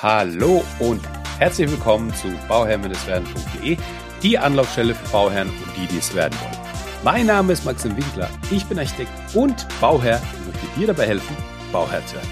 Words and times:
Hallo 0.00 0.64
und 0.78 1.00
herzlich 1.40 1.68
willkommen 1.68 2.14
zu 2.14 2.28
bauherrn-werden.de, 2.46 3.76
die 4.22 4.38
Anlaufstelle 4.38 4.94
für 4.94 5.10
Bauherren 5.10 5.48
und 5.48 5.76
die, 5.76 5.88
die 5.88 5.98
es 5.98 6.14
werden 6.14 6.38
wollen. 6.40 6.56
Mein 7.02 7.26
Name 7.26 7.52
ist 7.52 7.64
Maxim 7.64 7.96
Winkler, 7.96 8.30
ich 8.52 8.64
bin 8.66 8.78
Architekt 8.78 9.10
und 9.34 9.66
Bauherr 9.80 10.22
und 10.36 10.46
möchte 10.46 10.66
dir 10.78 10.86
dabei 10.86 11.08
helfen, 11.08 11.36
Bauherr 11.72 12.06
zu 12.06 12.14
werden. 12.14 12.28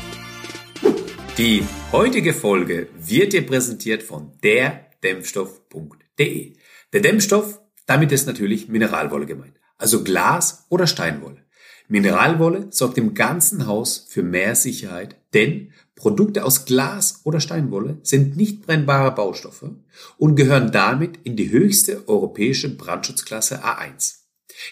Die 1.38 1.64
heutige 1.90 2.34
Folge 2.34 2.86
wird 3.00 3.32
dir 3.32 3.44
präsentiert 3.44 4.04
von 4.04 4.30
derdämmstoff.de. 4.44 6.52
Der 6.92 7.00
Dämmstoff, 7.00 7.60
damit 7.84 8.12
ist 8.12 8.28
natürlich 8.28 8.68
Mineralwolle 8.68 9.26
gemeint, 9.26 9.58
also 9.76 10.04
Glas 10.04 10.66
oder 10.68 10.86
Steinwolle. 10.86 11.44
Mineralwolle 11.88 12.68
sorgt 12.70 12.96
im 12.96 13.14
ganzen 13.14 13.66
Haus 13.66 14.06
für 14.08 14.22
mehr 14.22 14.54
Sicherheit, 14.54 15.16
denn 15.34 15.72
Produkte 15.96 16.44
aus 16.44 16.66
Glas 16.66 17.22
oder 17.24 17.40
Steinwolle 17.40 17.98
sind 18.02 18.36
nicht 18.36 18.66
brennbare 18.66 19.14
Baustoffe 19.14 19.70
und 20.18 20.36
gehören 20.36 20.70
damit 20.70 21.18
in 21.24 21.36
die 21.36 21.50
höchste 21.50 22.06
europäische 22.06 22.76
Brandschutzklasse 22.76 23.64
A1. 23.64 24.18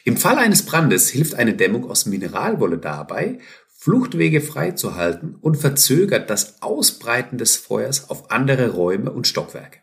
Im 0.04 0.16
Fall 0.16 0.38
eines 0.38 0.64
Brandes 0.64 1.08
hilft 1.08 1.34
eine 1.34 1.54
Dämmung 1.54 1.90
aus 1.90 2.06
Mineralwolle 2.06 2.78
dabei, 2.78 3.38
Fluchtwege 3.76 4.40
freizuhalten 4.40 5.36
und 5.40 5.56
verzögert 5.56 6.30
das 6.30 6.62
Ausbreiten 6.62 7.38
des 7.38 7.56
Feuers 7.56 8.10
auf 8.10 8.30
andere 8.30 8.70
Räume 8.70 9.10
und 9.10 9.26
Stockwerke. 9.26 9.80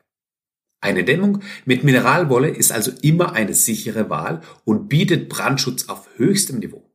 Eine 0.80 1.04
Dämmung 1.04 1.42
mit 1.66 1.84
Mineralwolle 1.84 2.50
ist 2.50 2.72
also 2.72 2.92
immer 3.02 3.34
eine 3.34 3.54
sichere 3.54 4.10
Wahl 4.10 4.42
und 4.66 4.90
bietet 4.90 5.30
Brandschutz 5.30 5.90
auf 5.90 6.08
höchstem 6.18 6.60
Niveau. 6.60 6.91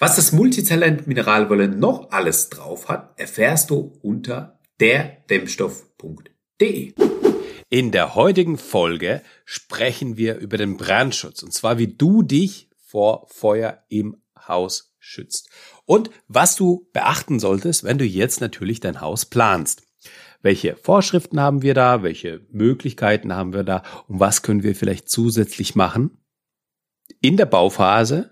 Was 0.00 0.14
das 0.14 0.30
Multitalent 0.30 1.08
Mineralwolle 1.08 1.66
noch 1.66 2.12
alles 2.12 2.50
drauf 2.50 2.88
hat, 2.88 3.18
erfährst 3.18 3.70
du 3.70 3.98
unter 4.00 4.60
derdämmstoff.de. 4.80 6.94
In 7.68 7.90
der 7.90 8.14
heutigen 8.14 8.58
Folge 8.58 9.22
sprechen 9.44 10.16
wir 10.16 10.36
über 10.36 10.56
den 10.56 10.76
Brandschutz 10.76 11.42
und 11.42 11.52
zwar 11.52 11.78
wie 11.78 11.88
du 11.88 12.22
dich 12.22 12.70
vor 12.76 13.26
Feuer 13.28 13.82
im 13.88 14.22
Haus 14.46 14.94
schützt 15.00 15.50
und 15.84 16.10
was 16.28 16.54
du 16.54 16.88
beachten 16.92 17.40
solltest, 17.40 17.82
wenn 17.82 17.98
du 17.98 18.04
jetzt 18.04 18.40
natürlich 18.40 18.78
dein 18.78 19.00
Haus 19.00 19.26
planst. 19.26 19.82
Welche 20.42 20.76
Vorschriften 20.76 21.40
haben 21.40 21.62
wir 21.62 21.74
da? 21.74 22.04
Welche 22.04 22.46
Möglichkeiten 22.52 23.34
haben 23.34 23.52
wir 23.52 23.64
da? 23.64 23.82
Und 24.06 24.20
was 24.20 24.42
können 24.42 24.62
wir 24.62 24.76
vielleicht 24.76 25.08
zusätzlich 25.08 25.74
machen 25.74 26.18
in 27.20 27.36
der 27.36 27.46
Bauphase, 27.46 28.30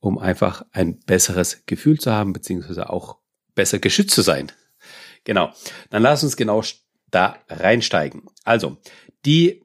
um 0.00 0.18
einfach 0.18 0.64
ein 0.72 1.00
besseres 1.00 1.64
Gefühl 1.66 1.98
zu 1.98 2.12
haben, 2.12 2.32
beziehungsweise 2.32 2.90
auch 2.90 3.18
besser 3.54 3.78
geschützt 3.78 4.14
zu 4.14 4.22
sein. 4.22 4.52
Genau. 5.24 5.52
Dann 5.90 6.02
lass 6.02 6.22
uns 6.22 6.36
genau 6.36 6.62
da 7.10 7.38
reinsteigen. 7.48 8.22
Also, 8.44 8.76
die 9.24 9.64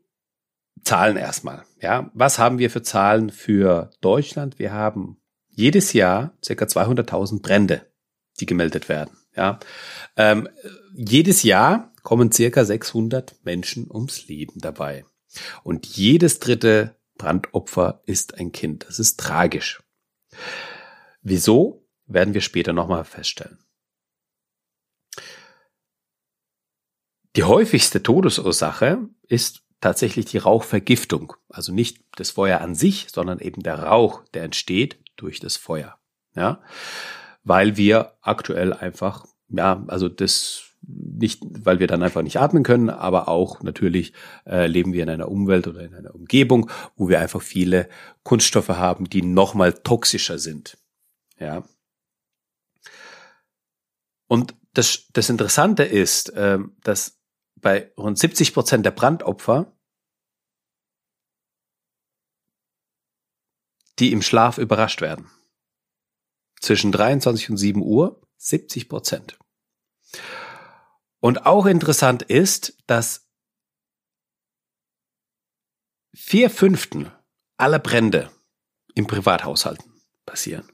Zahlen 0.84 1.18
erstmal. 1.18 1.64
Ja, 1.82 2.12
was 2.14 2.40
haben 2.40 2.58
wir 2.58 2.70
für 2.70 2.82
Zahlen 2.82 3.30
für 3.30 3.92
Deutschland? 4.02 4.60
Wir 4.60 4.74
haben 4.74 5.18
jedes 5.50 5.94
Jahr 5.94 6.34
circa 6.44 6.66
200.000 6.66 7.42
Brände, 7.42 7.86
die 8.40 8.46
gemeldet 8.46 8.90
werden. 8.90 9.18
Ja, 9.36 9.60
ähm, 10.18 10.50
jedes 10.94 11.44
Jahr 11.44 11.94
kommen 12.04 12.32
circa 12.32 12.66
600 12.66 13.36
Menschen 13.44 13.90
ums 13.90 14.28
Leben 14.28 14.60
dabei. 14.60 15.06
Und 15.64 15.86
jedes 15.86 16.40
dritte 16.40 16.96
Brandopfer 17.18 18.02
ist 18.06 18.38
ein 18.38 18.52
Kind. 18.52 18.86
Das 18.88 19.00
ist 19.00 19.20
tragisch. 19.20 19.83
Wieso, 21.22 21.84
werden 22.06 22.34
wir 22.34 22.42
später 22.42 22.74
nochmal 22.74 23.06
feststellen. 23.06 23.60
Die 27.36 27.44
häufigste 27.44 28.04
Todesursache 28.04 29.10
ist 29.28 29.64
tatsächlich 29.82 30.26
die 30.26 30.38
Rauchvergiftung. 30.38 31.34
Also 31.50 31.74
nicht 31.74 32.04
das 32.16 32.32
Feuer 32.32 32.62
an 32.62 32.76
sich, 32.76 33.08
sondern 33.12 33.40
eben 33.40 33.64
der 33.64 33.80
Rauch, 33.80 34.24
der 34.34 34.44
entsteht 34.44 35.00
durch 35.16 35.40
das 35.40 35.58
Feuer. 35.58 35.98
Ja, 36.36 36.62
weil 37.44 37.78
wir 37.78 38.14
aktuell 38.22 38.74
einfach, 38.74 39.26
ja, 39.50 39.84
also 39.88 40.10
das 40.10 40.73
nicht, 40.86 41.42
weil 41.44 41.80
wir 41.80 41.88
dann 41.88 42.04
einfach 42.04 42.22
nicht 42.22 42.40
atmen 42.40 42.64
können, 42.64 42.90
aber 42.90 43.28
auch 43.28 43.62
natürlich 43.62 44.14
äh, 44.46 44.68
leben 44.68 44.94
wir 44.94 45.04
in 45.04 45.10
einer 45.10 45.30
Umwelt 45.30 45.68
oder 45.68 45.82
in 45.82 45.94
einer 45.94 46.14
Umgebung, 46.14 46.70
wo 46.96 47.08
wir 47.10 47.20
einfach 47.20 47.42
viele 47.42 47.90
Kunststoffe 48.24 48.70
haben, 48.70 49.10
die 49.10 49.22
nochmal 49.22 49.74
toxischer 49.74 50.40
sind. 50.40 50.78
Ja. 51.40 51.64
Und 54.28 54.56
das, 54.74 55.08
das 55.14 55.30
Interessante 55.30 55.84
ist, 55.84 56.30
äh, 56.32 56.60
dass 56.84 57.20
bei 57.56 57.92
rund 57.98 58.20
70 58.20 58.54
Prozent 58.54 58.86
der 58.86 58.92
Brandopfer 58.92 59.74
die 64.00 64.12
im 64.12 64.22
Schlaf 64.22 64.58
überrascht 64.58 65.02
werden. 65.02 65.30
Zwischen 66.60 66.92
23 66.92 67.52
und 67.52 67.58
7 67.58 67.82
Uhr 67.82 68.22
70 68.38 68.90
Prozent. 68.90 69.38
Und 71.24 71.46
auch 71.46 71.68
interessant 71.68 72.22
ist, 72.22 72.76
dass 72.86 73.26
vier 76.14 76.50
Fünften 76.50 77.14
aller 77.56 77.80
Brände 77.80 78.30
im 78.94 79.08
Privathaushalten 79.08 79.90
passieren. 80.26 80.70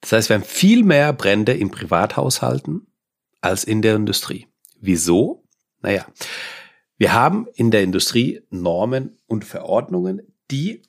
Das 0.00 0.10
heißt, 0.10 0.30
wir 0.30 0.34
haben 0.34 0.44
viel 0.44 0.82
mehr 0.82 1.12
Brände 1.12 1.54
im 1.54 1.70
Privathaushalten 1.70 2.92
als 3.40 3.62
in 3.62 3.82
der 3.82 3.94
Industrie. 3.94 4.48
Wieso? 4.80 5.46
Naja, 5.78 6.04
wir 6.96 7.12
haben 7.12 7.46
in 7.54 7.70
der 7.70 7.84
Industrie 7.84 8.42
Normen 8.50 9.16
und 9.28 9.44
Verordnungen, 9.44 10.34
die 10.50 10.82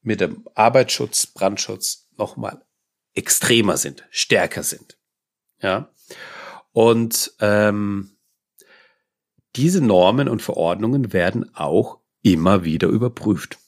mit 0.00 0.20
dem 0.20 0.48
Arbeitsschutz, 0.56 1.26
Brandschutz 1.26 2.08
nochmal 2.16 2.66
extremer 3.14 3.76
sind, 3.76 4.04
stärker 4.10 4.64
sind. 4.64 4.98
Ja. 5.60 5.91
Und 6.72 7.34
ähm, 7.40 8.16
diese 9.56 9.82
Normen 9.82 10.28
und 10.28 10.42
Verordnungen 10.42 11.12
werden 11.12 11.54
auch 11.54 11.98
immer 12.22 12.64
wieder 12.64 12.88
überprüft. 12.88 13.58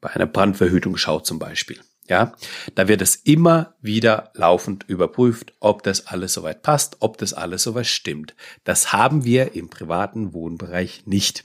Bei 0.00 0.10
einer 0.10 0.26
Brandverhütungsschau 0.26 1.20
zum 1.20 1.38
Beispiel. 1.38 1.80
Ja, 2.08 2.34
da 2.74 2.88
wird 2.88 3.00
es 3.00 3.14
immer 3.14 3.76
wieder 3.80 4.32
laufend 4.34 4.84
überprüft, 4.88 5.54
ob 5.60 5.84
das 5.84 6.08
alles 6.08 6.34
soweit 6.34 6.62
passt, 6.62 6.96
ob 7.00 7.16
das 7.16 7.32
alles 7.32 7.62
soweit 7.62 7.86
stimmt. 7.86 8.34
Das 8.64 8.92
haben 8.92 9.24
wir 9.24 9.54
im 9.54 9.70
privaten 9.70 10.32
Wohnbereich 10.32 11.06
nicht. 11.06 11.44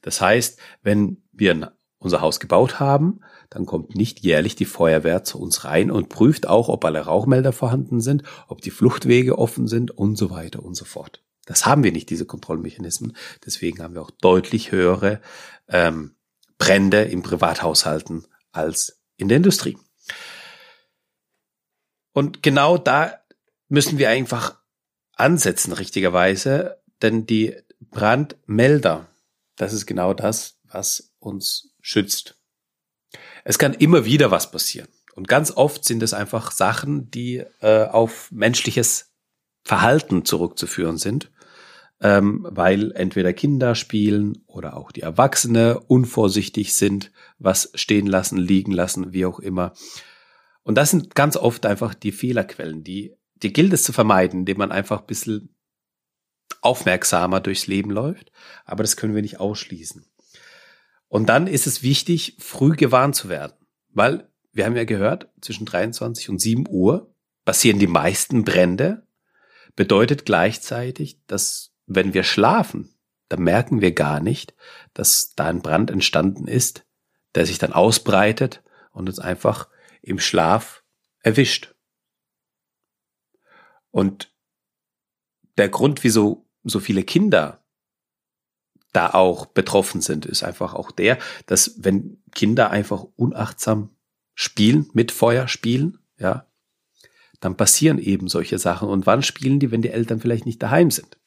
Das 0.00 0.20
heißt, 0.22 0.58
wenn 0.82 1.22
wir 1.32 1.72
unser 2.00 2.20
Haus 2.20 2.40
gebaut 2.40 2.80
haben, 2.80 3.20
dann 3.50 3.66
kommt 3.66 3.94
nicht 3.94 4.20
jährlich 4.20 4.56
die 4.56 4.64
Feuerwehr 4.64 5.22
zu 5.22 5.38
uns 5.38 5.64
rein 5.64 5.90
und 5.90 6.08
prüft 6.08 6.48
auch, 6.48 6.68
ob 6.68 6.84
alle 6.84 7.00
Rauchmelder 7.00 7.52
vorhanden 7.52 8.00
sind, 8.00 8.24
ob 8.48 8.62
die 8.62 8.70
Fluchtwege 8.70 9.38
offen 9.38 9.68
sind 9.68 9.90
und 9.90 10.16
so 10.16 10.30
weiter 10.30 10.62
und 10.62 10.74
so 10.74 10.84
fort. 10.84 11.22
Das 11.46 11.66
haben 11.66 11.84
wir 11.84 11.92
nicht, 11.92 12.10
diese 12.10 12.26
Kontrollmechanismen. 12.26 13.16
Deswegen 13.44 13.82
haben 13.82 13.94
wir 13.94 14.02
auch 14.02 14.10
deutlich 14.10 14.72
höhere 14.72 15.20
ähm, 15.68 16.14
Brände 16.58 17.02
im 17.02 17.22
Privathaushalten 17.22 18.26
als 18.52 19.00
in 19.16 19.28
der 19.28 19.36
Industrie. 19.36 19.76
Und 22.12 22.42
genau 22.42 22.78
da 22.78 23.20
müssen 23.68 23.98
wir 23.98 24.10
einfach 24.10 24.58
ansetzen, 25.12 25.72
richtigerweise, 25.72 26.80
denn 27.02 27.26
die 27.26 27.56
Brandmelder, 27.80 29.08
das 29.56 29.72
ist 29.72 29.86
genau 29.86 30.14
das, 30.14 30.58
was 30.64 31.12
uns 31.18 31.69
schützt. 31.80 32.36
Es 33.44 33.58
kann 33.58 33.74
immer 33.74 34.04
wieder 34.04 34.30
was 34.30 34.50
passieren. 34.50 34.88
Und 35.14 35.28
ganz 35.28 35.50
oft 35.50 35.84
sind 35.84 36.02
es 36.02 36.14
einfach 36.14 36.52
Sachen, 36.52 37.10
die 37.10 37.44
äh, 37.60 37.86
auf 37.86 38.30
menschliches 38.30 39.12
Verhalten 39.64 40.24
zurückzuführen 40.24 40.96
sind, 40.96 41.30
ähm, 42.00 42.46
weil 42.48 42.92
entweder 42.92 43.32
Kinder 43.32 43.74
spielen 43.74 44.42
oder 44.46 44.76
auch 44.76 44.92
die 44.92 45.02
Erwachsene 45.02 45.80
unvorsichtig 45.80 46.74
sind, 46.74 47.12
was 47.38 47.70
stehen 47.74 48.06
lassen, 48.06 48.38
liegen 48.38 48.72
lassen, 48.72 49.12
wie 49.12 49.26
auch 49.26 49.40
immer. 49.40 49.74
Und 50.62 50.76
das 50.76 50.90
sind 50.90 51.14
ganz 51.14 51.36
oft 51.36 51.66
einfach 51.66 51.94
die 51.94 52.12
Fehlerquellen, 52.12 52.84
die, 52.84 53.14
die 53.34 53.52
gilt 53.52 53.72
es 53.72 53.82
zu 53.82 53.92
vermeiden, 53.92 54.40
indem 54.40 54.58
man 54.58 54.72
einfach 54.72 55.00
ein 55.00 55.06
bisschen 55.06 55.54
aufmerksamer 56.62 57.40
durchs 57.40 57.66
Leben 57.66 57.90
läuft. 57.90 58.30
Aber 58.64 58.82
das 58.82 58.96
können 58.96 59.14
wir 59.14 59.22
nicht 59.22 59.40
ausschließen. 59.40 60.06
Und 61.10 61.28
dann 61.28 61.48
ist 61.48 61.66
es 61.66 61.82
wichtig, 61.82 62.36
früh 62.38 62.76
gewarnt 62.76 63.16
zu 63.16 63.28
werden, 63.28 63.66
weil 63.88 64.30
wir 64.52 64.64
haben 64.64 64.76
ja 64.76 64.84
gehört, 64.84 65.28
zwischen 65.40 65.66
23 65.66 66.28
und 66.28 66.40
7 66.40 66.66
Uhr 66.68 67.12
passieren 67.44 67.80
die 67.80 67.88
meisten 67.88 68.44
Brände, 68.44 69.06
bedeutet 69.74 70.24
gleichzeitig, 70.24 71.20
dass 71.26 71.72
wenn 71.86 72.14
wir 72.14 72.22
schlafen, 72.22 72.94
dann 73.28 73.42
merken 73.42 73.80
wir 73.80 73.92
gar 73.92 74.20
nicht, 74.20 74.54
dass 74.94 75.32
da 75.34 75.46
ein 75.46 75.62
Brand 75.62 75.90
entstanden 75.90 76.46
ist, 76.46 76.86
der 77.34 77.44
sich 77.44 77.58
dann 77.58 77.72
ausbreitet 77.72 78.62
und 78.92 79.08
uns 79.08 79.18
einfach 79.18 79.68
im 80.02 80.20
Schlaf 80.20 80.84
erwischt. 81.22 81.74
Und 83.90 84.32
der 85.58 85.68
Grund, 85.68 86.04
wieso 86.04 86.48
so 86.62 86.78
viele 86.78 87.02
Kinder 87.02 87.59
da 88.92 89.10
auch 89.10 89.46
betroffen 89.46 90.00
sind, 90.00 90.26
ist 90.26 90.42
einfach 90.42 90.74
auch 90.74 90.90
der, 90.90 91.18
dass 91.46 91.74
wenn 91.78 92.22
Kinder 92.32 92.70
einfach 92.70 93.04
unachtsam 93.16 93.90
spielen, 94.34 94.88
mit 94.92 95.12
Feuer 95.12 95.48
spielen, 95.48 95.98
ja, 96.18 96.46
dann 97.40 97.56
passieren 97.56 97.98
eben 97.98 98.28
solche 98.28 98.58
Sachen. 98.58 98.88
Und 98.88 99.06
wann 99.06 99.22
spielen 99.22 99.60
die, 99.60 99.70
wenn 99.70 99.82
die 99.82 99.90
Eltern 99.90 100.20
vielleicht 100.20 100.46
nicht 100.46 100.62
daheim 100.62 100.90
sind? 100.90 101.18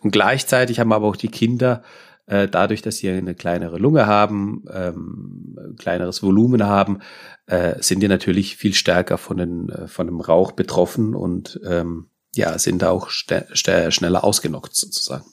Und 0.00 0.10
gleichzeitig 0.10 0.80
haben 0.80 0.92
aber 0.92 1.06
auch 1.06 1.16
die 1.16 1.28
Kinder 1.28 1.82
äh, 2.26 2.48
dadurch, 2.48 2.82
dass 2.82 2.98
sie 2.98 3.10
eine 3.10 3.34
kleinere 3.34 3.78
Lunge 3.78 4.06
haben, 4.06 4.64
ähm, 4.72 5.74
kleineres 5.78 6.22
Volumen 6.22 6.64
haben, 6.64 7.00
äh, 7.46 7.74
sind 7.82 8.00
die 8.00 8.08
natürlich 8.08 8.56
viel 8.56 8.74
stärker 8.74 9.18
von, 9.18 9.36
den, 9.36 9.68
äh, 9.70 9.88
von 9.88 10.06
dem 10.06 10.20
Rauch 10.20 10.52
betroffen 10.52 11.14
und 11.14 11.60
ähm, 11.64 12.08
ja, 12.34 12.58
sind 12.58 12.80
da 12.80 12.90
auch 12.90 13.10
schneller 13.10 14.24
ausgenockt 14.24 14.74
sozusagen. 14.74 15.26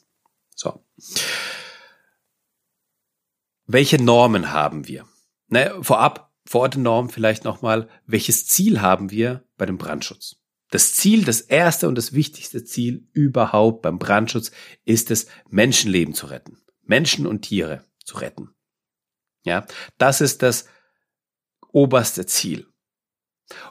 So. 0.59 0.85
Welche 3.65 3.97
Normen 4.03 4.51
haben 4.51 4.89
wir? 4.89 5.07
Ne, 5.47 5.73
vorab, 5.81 6.33
vor 6.45 6.67
den 6.67 6.81
Normen 6.81 7.09
vielleicht 7.09 7.45
nochmal, 7.45 7.87
welches 8.05 8.45
Ziel 8.45 8.81
haben 8.81 9.09
wir 9.09 9.47
bei 9.55 9.65
dem 9.65 9.77
Brandschutz? 9.77 10.35
Das 10.69 10.95
Ziel, 10.95 11.23
das 11.23 11.39
erste 11.39 11.87
und 11.87 11.95
das 11.95 12.11
wichtigste 12.11 12.65
Ziel 12.65 13.07
überhaupt 13.13 13.83
beim 13.83 13.99
Brandschutz 13.99 14.51
ist 14.83 15.11
es, 15.11 15.27
Menschenleben 15.47 16.13
zu 16.13 16.27
retten. 16.27 16.61
Menschen 16.83 17.25
und 17.25 17.43
Tiere 17.43 17.85
zu 18.03 18.17
retten. 18.17 18.53
Ja, 19.43 19.65
das 19.97 20.19
ist 20.19 20.43
das 20.43 20.65
oberste 21.71 22.25
Ziel. 22.25 22.67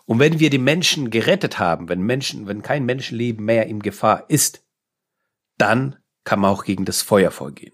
Und 0.06 0.20
wenn 0.20 0.40
wir 0.40 0.48
die 0.48 0.56
Menschen 0.56 1.10
gerettet 1.10 1.58
haben, 1.58 1.90
wenn 1.90 2.00
Menschen, 2.00 2.46
wenn 2.46 2.62
kein 2.62 2.86
Menschenleben 2.86 3.44
mehr 3.44 3.66
in 3.66 3.80
Gefahr 3.80 4.30
ist, 4.30 4.64
dann 5.58 5.98
kann 6.28 6.40
man 6.40 6.50
auch 6.50 6.64
gegen 6.64 6.84
das 6.84 7.00
Feuer 7.00 7.30
vorgehen. 7.30 7.72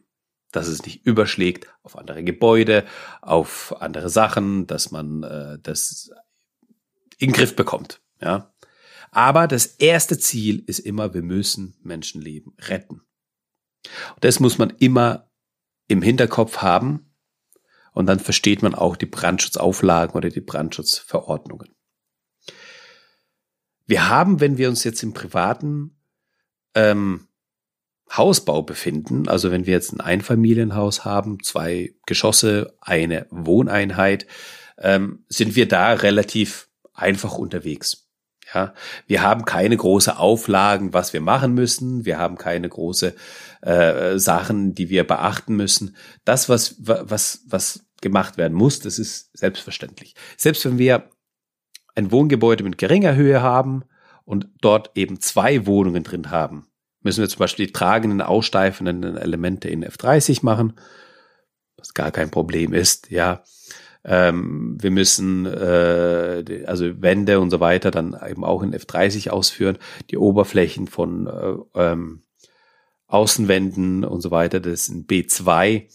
Dass 0.53 0.69
es 0.69 0.85
nicht 0.85 1.05
überschlägt 1.05 1.67
auf 1.83 1.99
andere 1.99 2.23
Gebäude, 2.23 2.85
auf 3.21 3.75
andere 3.81 4.09
Sachen, 4.09 4.69
dass 4.69 4.93
man 4.93 5.25
äh, 5.25 5.59
das 5.61 6.13
in 7.19 7.31
den 7.31 7.33
Griff 7.33 7.57
bekommt. 7.57 8.01
Ja. 8.21 8.55
Aber 9.11 9.49
das 9.49 9.67
erste 9.67 10.21
Ziel 10.21 10.63
ist 10.69 10.79
immer, 10.79 11.15
wir 11.15 11.23
müssen 11.23 11.77
Menschenleben 11.83 12.55
retten. 12.61 13.01
Und 14.15 14.23
das 14.25 14.39
muss 14.39 14.57
man 14.57 14.71
immer 14.79 15.29
im 15.89 16.01
Hinterkopf 16.01 16.59
haben. 16.59 17.13
Und 17.91 18.07
dann 18.07 18.21
versteht 18.21 18.63
man 18.63 18.77
auch 18.77 18.95
die 18.95 19.07
Brandschutzauflagen 19.07 20.15
oder 20.15 20.29
die 20.29 20.41
Brandschutzverordnungen. 20.41 21.75
Wir 23.87 24.09
haben, 24.09 24.39
wenn 24.39 24.59
wir 24.59 24.69
uns 24.69 24.85
jetzt 24.85 25.03
im 25.03 25.13
privaten 25.13 26.01
ähm, 26.77 27.27
Hausbau 28.13 28.63
befinden, 28.63 29.29
also 29.29 29.51
wenn 29.51 29.67
wir 29.67 29.73
jetzt 29.73 29.93
ein 29.93 30.01
Einfamilienhaus 30.01 31.05
haben, 31.05 31.43
zwei 31.43 31.95
Geschosse, 32.07 32.75
eine 32.81 33.27
Wohneinheit, 33.31 34.27
ähm, 34.79 35.25
sind 35.29 35.57
wir 35.57 35.67
da 35.67 35.93
relativ 35.93 36.69
einfach 36.93 37.37
unterwegs. 37.39 38.09
Ja, 38.53 38.75
wir 39.07 39.23
haben 39.23 39.45
keine 39.45 39.77
große 39.77 40.19
Auflagen, 40.19 40.93
was 40.93 41.13
wir 41.13 41.21
machen 41.21 41.55
müssen. 41.55 42.05
Wir 42.05 42.19
haben 42.19 42.37
keine 42.37 42.69
große 42.69 43.15
äh, 43.63 44.19
Sachen, 44.19 44.75
die 44.75 44.91
wir 44.91 45.05
beachten 45.05 45.57
müssen. 45.57 45.97
Das, 46.25 46.49
was 46.49 46.77
was 46.79 47.43
was 47.49 47.87
gemacht 48.01 48.37
werden 48.37 48.55
muss, 48.55 48.81
das 48.81 48.99
ist 48.99 49.37
selbstverständlich. 49.37 50.15
Selbst 50.37 50.65
wenn 50.67 50.79
wir 50.79 51.09
ein 51.95 52.13
Wohngebäude 52.13 52.65
mit 52.65 52.77
geringer 52.77 53.15
Höhe 53.15 53.41
haben 53.41 53.85
und 54.25 54.49
dort 54.61 54.91
eben 54.95 55.21
zwei 55.21 55.67
Wohnungen 55.67 56.05
drin 56.05 56.31
haben, 56.31 56.67
müssen 57.05 57.21
wir 57.21 57.29
zum 57.29 57.39
Beispiel 57.39 57.67
die 57.67 57.73
tragenden, 57.73 58.21
aussteifenden 58.21 59.17
Elemente 59.17 59.69
in 59.69 59.85
F30 59.85 60.45
machen, 60.45 60.75
was 61.77 61.95
gar 61.95 62.11
kein 62.11 62.31
Problem 62.31 62.73
ist. 62.73 63.11
Ja, 63.11 63.45
ähm, 64.05 64.77
wir 64.81 64.91
müssen 64.91 65.47
äh, 65.47 66.65
also 66.67 67.01
Wände 67.01 67.41
und 67.41 67.51
so 67.51 67.61
weiter 67.61 67.91
dann 67.91 68.17
eben 68.29 68.45
auch 68.45 68.63
in 68.63 68.75
F30 68.75 69.31
ausführen. 69.31 69.79
Die 70.11 70.19
Oberflächen 70.19 70.89
von 70.89 71.27
äh, 71.27 71.81
ähm, 71.81 72.23
Außenwänden 73.07 74.05
und 74.05 74.21
so 74.21 74.31
weiter, 74.31 74.61
das 74.61 74.87
sind 74.87 75.09
B2 75.11 75.89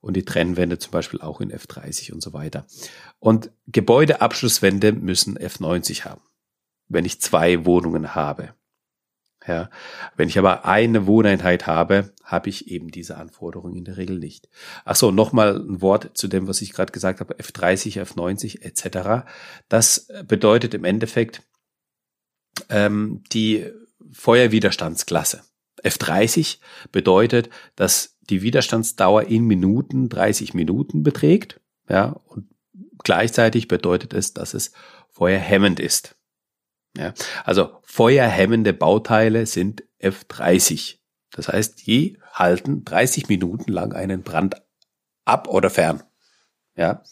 und 0.00 0.16
die 0.16 0.24
Trennwände 0.24 0.78
zum 0.78 0.90
Beispiel 0.90 1.20
auch 1.20 1.40
in 1.40 1.50
F30 1.50 2.12
und 2.12 2.22
so 2.22 2.32
weiter. 2.32 2.66
Und 3.18 3.50
Gebäudeabschlusswände 3.68 4.92
müssen 4.92 5.38
F90 5.38 6.04
haben, 6.04 6.22
wenn 6.88 7.04
ich 7.04 7.20
zwei 7.20 7.64
Wohnungen 7.64 8.14
habe. 8.14 8.54
Ja. 9.46 9.70
Wenn 10.16 10.28
ich 10.28 10.38
aber 10.38 10.64
eine 10.64 11.06
Wohneinheit 11.06 11.66
habe, 11.66 12.12
habe 12.24 12.48
ich 12.48 12.68
eben 12.68 12.90
diese 12.90 13.16
Anforderungen 13.16 13.76
in 13.76 13.84
der 13.84 13.96
Regel 13.96 14.18
nicht. 14.18 14.48
Ach 14.84 14.96
so, 14.96 15.12
nochmal 15.12 15.56
ein 15.56 15.80
Wort 15.80 16.10
zu 16.14 16.26
dem, 16.26 16.48
was 16.48 16.62
ich 16.62 16.72
gerade 16.72 16.92
gesagt 16.92 17.20
habe, 17.20 17.34
F30, 17.34 18.02
F90 18.02 18.62
etc. 18.62 19.26
Das 19.68 20.08
bedeutet 20.26 20.74
im 20.74 20.84
Endeffekt 20.84 21.42
ähm, 22.70 23.22
die 23.32 23.66
Feuerwiderstandsklasse. 24.12 25.42
F30 25.84 26.58
bedeutet, 26.90 27.50
dass 27.76 28.16
die 28.22 28.42
Widerstandsdauer 28.42 29.24
in 29.24 29.44
Minuten 29.44 30.08
30 30.08 30.54
Minuten 30.54 31.02
beträgt. 31.02 31.60
Ja, 31.88 32.20
und 32.26 32.48
gleichzeitig 33.04 33.68
bedeutet 33.68 34.12
es, 34.12 34.34
dass 34.34 34.54
es 34.54 34.72
feuerhemmend 35.10 35.78
ist. 35.78 36.16
Ja, 36.96 37.12
also 37.44 37.78
feuerhemmende 37.82 38.72
Bauteile 38.72 39.46
sind 39.46 39.84
F30. 40.00 40.98
Das 41.30 41.48
heißt, 41.48 41.86
die 41.86 42.18
halten 42.32 42.84
30 42.84 43.28
Minuten 43.28 43.70
lang 43.70 43.92
einen 43.92 44.22
Brand 44.22 44.56
ab 45.24 45.48
oder 45.48 45.68
fern. 45.68 46.02
Ja. 46.76 47.02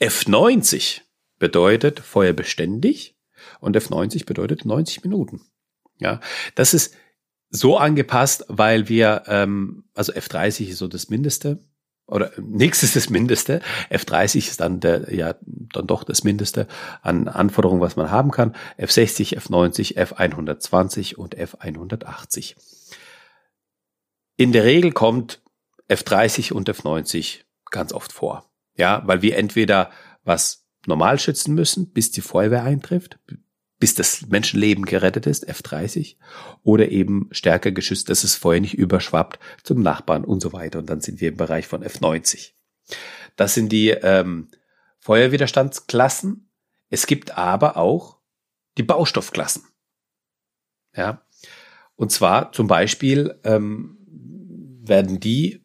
F90 0.00 1.02
bedeutet 1.38 2.00
feuerbeständig 2.00 3.16
und 3.60 3.76
F90 3.76 4.26
bedeutet 4.26 4.64
90 4.64 5.02
Minuten. 5.02 5.40
Ja, 5.98 6.20
das 6.54 6.74
ist 6.74 6.94
so 7.50 7.76
angepasst, 7.76 8.44
weil 8.48 8.88
wir, 8.88 9.24
ähm, 9.26 9.84
also 9.94 10.12
F30 10.12 10.68
ist 10.68 10.78
so 10.78 10.88
das 10.88 11.08
Mindeste, 11.08 11.64
oder 12.10 12.32
nichts 12.38 12.82
ist 12.82 12.96
das 12.96 13.10
Mindeste. 13.10 13.60
F30 13.90 14.38
ist 14.38 14.60
dann 14.60 14.80
der, 14.80 15.14
ja, 15.14 15.34
dann 15.42 15.86
doch 15.86 16.04
das 16.04 16.24
Mindeste 16.24 16.66
an 17.02 17.28
Anforderungen, 17.28 17.80
was 17.80 17.96
man 17.96 18.10
haben 18.10 18.30
kann. 18.30 18.54
F60, 18.78 19.38
F90, 19.38 19.96
F120 19.96 21.14
und 21.14 21.36
F180. 21.36 22.56
In 24.36 24.52
der 24.52 24.64
Regel 24.64 24.92
kommt 24.92 25.42
F30 25.88 26.52
und 26.52 26.68
F90 26.70 27.40
ganz 27.70 27.92
oft 27.92 28.12
vor. 28.12 28.50
Ja, 28.76 29.02
weil 29.06 29.22
wir 29.22 29.36
entweder 29.36 29.90
was 30.24 30.66
normal 30.86 31.18
schützen 31.18 31.54
müssen, 31.54 31.92
bis 31.92 32.10
die 32.10 32.22
Feuerwehr 32.22 32.64
eintrifft, 32.64 33.18
bis 33.80 33.94
das 33.94 34.26
Menschenleben 34.28 34.84
gerettet 34.84 35.26
ist, 35.26 35.48
F30, 35.48 36.16
oder 36.62 36.90
eben 36.90 37.28
stärker 37.32 37.72
geschützt, 37.72 38.10
dass 38.10 38.22
es 38.22 38.36
Feuer 38.36 38.60
nicht 38.60 38.74
überschwappt 38.74 39.40
zum 39.64 39.80
Nachbarn 39.80 40.24
und 40.24 40.40
so 40.40 40.52
weiter. 40.52 40.78
Und 40.78 40.90
dann 40.90 41.00
sind 41.00 41.20
wir 41.20 41.30
im 41.30 41.36
Bereich 41.36 41.66
von 41.66 41.82
F90. 41.82 42.52
Das 43.36 43.54
sind 43.54 43.72
die 43.72 43.88
ähm, 43.88 44.48
Feuerwiderstandsklassen. 44.98 46.50
Es 46.90 47.06
gibt 47.06 47.38
aber 47.38 47.78
auch 47.78 48.18
die 48.76 48.82
Baustoffklassen. 48.82 49.64
Ja. 50.94 51.24
Und 51.96 52.12
zwar 52.12 52.52
zum 52.52 52.66
Beispiel 52.66 53.40
ähm, 53.44 53.96
werden 54.82 55.20
die 55.20 55.64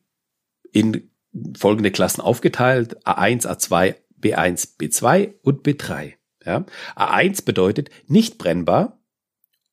in 0.71 1.11
folgende 1.57 1.91
Klassen 1.91 2.21
aufgeteilt. 2.21 3.05
A1, 3.05 3.45
A2, 3.45 3.95
B1, 4.21 4.77
B2 4.77 5.33
und 5.41 5.65
B3. 5.65 6.13
Ja? 6.45 6.65
A1 6.95 7.43
bedeutet 7.43 7.89
nicht 8.07 8.37
brennbar 8.37 8.99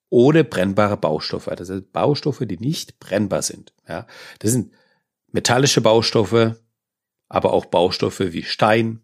ohne 0.08 0.44
brennbare 0.44 0.98
Baustoffe. 0.98 1.50
Das 1.56 1.68
sind 1.68 1.92
Baustoffe, 1.92 2.44
die 2.44 2.58
nicht 2.58 2.98
brennbar 3.00 3.42
sind. 3.42 3.72
Ja? 3.88 4.06
Das 4.40 4.52
sind 4.52 4.72
metallische 5.30 5.80
Baustoffe, 5.80 6.56
aber 7.28 7.52
auch 7.52 7.66
Baustoffe 7.66 8.20
wie 8.32 8.42
Stein, 8.42 9.00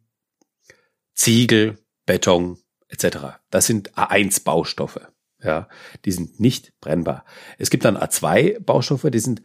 Ziegel, 1.14 1.78
Beton 2.04 2.58
etc. 2.88 3.40
Das 3.50 3.66
sind 3.66 3.94
A1 3.94 4.44
Baustoffe. 4.44 5.00
Ja, 5.42 5.68
die 6.04 6.10
sind 6.10 6.40
nicht 6.40 6.78
brennbar. 6.80 7.24
Es 7.58 7.70
gibt 7.70 7.84
dann 7.84 7.96
A2 7.96 8.60
Baustoffe, 8.60 9.08
die 9.10 9.20
sind 9.20 9.40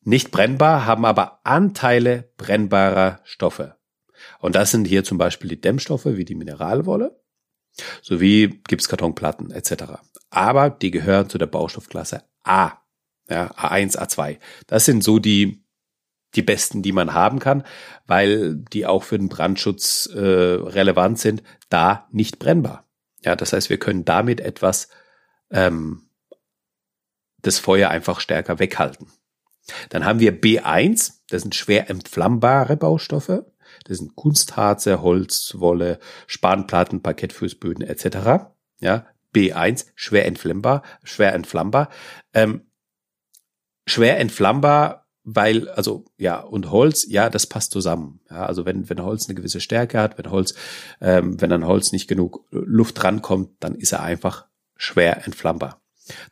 nicht 0.00 0.30
brennbar, 0.30 0.86
haben 0.86 1.04
aber 1.04 1.40
Anteile 1.44 2.32
brennbarer 2.36 3.20
Stoffe. 3.24 3.76
Und 4.38 4.54
das 4.54 4.70
sind 4.70 4.86
hier 4.86 5.04
zum 5.04 5.18
Beispiel 5.18 5.50
die 5.50 5.60
Dämmstoffe 5.60 6.06
wie 6.06 6.24
die 6.24 6.34
Mineralwolle 6.34 7.20
sowie 8.02 8.60
Gipskartonplatten 8.68 9.50
etc. 9.50 9.84
Aber 10.30 10.70
die 10.70 10.90
gehören 10.90 11.28
zu 11.28 11.38
der 11.38 11.46
Baustoffklasse 11.46 12.24
A, 12.42 12.72
ja, 13.28 13.50
A1, 13.52 13.98
A2. 13.98 14.38
Das 14.66 14.84
sind 14.84 15.02
so 15.02 15.18
die 15.18 15.64
die 16.34 16.42
besten, 16.42 16.82
die 16.82 16.92
man 16.92 17.14
haben 17.14 17.38
kann, 17.38 17.64
weil 18.06 18.56
die 18.56 18.86
auch 18.86 19.04
für 19.04 19.18
den 19.18 19.28
Brandschutz 19.28 20.06
äh, 20.12 20.18
relevant 20.18 21.18
sind, 21.18 21.42
da 21.68 22.08
nicht 22.10 22.38
brennbar. 22.38 22.88
Ja, 23.22 23.36
das 23.36 23.52
heißt, 23.52 23.70
wir 23.70 23.78
können 23.78 24.04
damit 24.04 24.40
etwas 24.40 24.88
ähm, 25.50 26.08
das 27.40 27.58
Feuer 27.58 27.90
einfach 27.90 28.20
stärker 28.20 28.58
weghalten. 28.58 29.12
Dann 29.88 30.04
haben 30.04 30.20
wir 30.20 30.38
B1, 30.38 31.20
das 31.28 31.42
sind 31.42 31.54
schwer 31.54 31.88
entflammbare 31.88 32.76
Baustoffe. 32.76 33.44
Das 33.84 33.98
sind 33.98 34.16
Kunstharze, 34.16 35.02
Holz, 35.02 35.54
Wolle, 35.58 35.98
Spanplatten, 36.26 37.02
Parkettfußböden 37.02 37.84
etc. 37.84 38.46
Ja, 38.80 39.06
B1, 39.34 39.86
schwer 39.94 40.26
entflammbar, 40.26 40.82
schwer 41.02 41.34
entflammbar. 41.34 41.90
Ähm, 42.32 42.62
schwer 43.86 44.18
entflammbar, 44.18 45.06
weil, 45.24 45.68
also 45.70 46.04
ja, 46.18 46.40
und 46.40 46.70
Holz, 46.70 47.06
ja, 47.08 47.30
das 47.30 47.46
passt 47.46 47.72
zusammen. 47.72 48.20
Ja, 48.30 48.46
also 48.46 48.66
wenn, 48.66 48.88
wenn 48.88 49.02
Holz 49.02 49.26
eine 49.26 49.34
gewisse 49.34 49.60
Stärke 49.60 49.98
hat, 49.98 50.18
wenn 50.18 50.30
Holz, 50.30 50.54
ähm, 51.00 51.40
wenn 51.40 51.52
an 51.52 51.66
Holz 51.66 51.92
nicht 51.92 52.08
genug 52.08 52.46
Luft 52.50 53.02
rankommt, 53.02 53.50
dann 53.60 53.74
ist 53.74 53.92
er 53.92 54.02
einfach 54.02 54.46
schwer 54.76 55.24
entflammbar. 55.26 55.80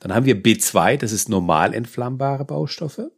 Dann 0.00 0.14
haben 0.14 0.26
wir 0.26 0.42
B2, 0.42 0.98
das 0.98 1.12
ist 1.12 1.28
normal 1.28 1.72
entflammbare 1.74 2.44
Baustoffe. 2.44 3.10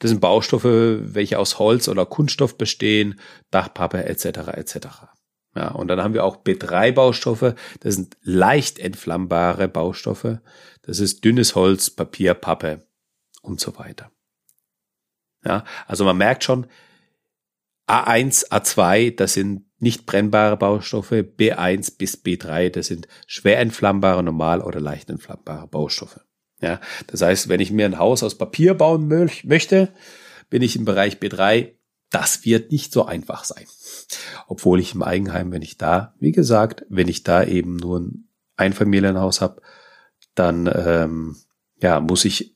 Das 0.00 0.08
sind 0.08 0.20
Baustoffe, 0.20 0.64
welche 0.64 1.38
aus 1.38 1.58
Holz 1.58 1.86
oder 1.86 2.06
Kunststoff 2.06 2.58
bestehen, 2.58 3.20
Dachpappe 3.50 4.04
etc. 4.04 4.48
etc. 4.54 4.76
Ja, 5.54 5.68
und 5.72 5.88
dann 5.88 6.02
haben 6.02 6.14
wir 6.14 6.24
auch 6.24 6.42
B3-Baustoffe, 6.42 7.54
das 7.80 7.94
sind 7.94 8.16
leicht 8.22 8.78
entflammbare 8.78 9.68
Baustoffe. 9.68 10.40
Das 10.82 11.00
ist 11.00 11.24
dünnes 11.24 11.54
Holz, 11.54 11.90
Papier, 11.90 12.34
Pappe 12.34 12.86
und 13.42 13.60
so 13.60 13.78
weiter. 13.78 14.10
Ja, 15.44 15.64
also 15.86 16.04
man 16.04 16.16
merkt 16.16 16.44
schon, 16.44 16.66
A1, 17.88 18.50
A2, 18.50 19.14
das 19.16 19.34
sind 19.34 19.66
nicht 19.80 20.06
brennbare 20.06 20.56
Baustoffe, 20.56 21.12
B1 21.12 21.98
bis 21.98 22.22
B3, 22.24 22.70
das 22.70 22.86
sind 22.86 23.06
schwer 23.26 23.58
entflammbare, 23.58 24.22
normal 24.22 24.62
oder 24.62 24.80
leicht 24.80 25.10
entflammbare 25.10 25.66
Baustoffe. 25.66 26.20
Ja, 26.60 26.80
das 27.06 27.22
heißt, 27.22 27.48
wenn 27.48 27.60
ich 27.60 27.70
mir 27.70 27.86
ein 27.86 27.98
Haus 27.98 28.22
aus 28.22 28.36
Papier 28.36 28.74
bauen 28.74 29.08
möchte, 29.08 29.92
bin 30.50 30.62
ich 30.62 30.76
im 30.76 30.84
Bereich 30.84 31.16
B3. 31.16 31.72
Das 32.10 32.44
wird 32.44 32.72
nicht 32.72 32.92
so 32.92 33.06
einfach 33.06 33.44
sein. 33.44 33.66
Obwohl 34.48 34.80
ich 34.80 34.94
im 34.94 35.02
Eigenheim, 35.02 35.52
wenn 35.52 35.62
ich 35.62 35.78
da, 35.78 36.14
wie 36.18 36.32
gesagt, 36.32 36.84
wenn 36.88 37.08
ich 37.08 37.22
da 37.22 37.44
eben 37.44 37.76
nur 37.76 38.00
ein 38.00 38.28
Einfamilienhaus 38.56 39.40
habe, 39.40 39.62
dann 40.34 40.70
ähm, 40.74 41.36
ja 41.80 42.00
muss 42.00 42.24
ich 42.24 42.54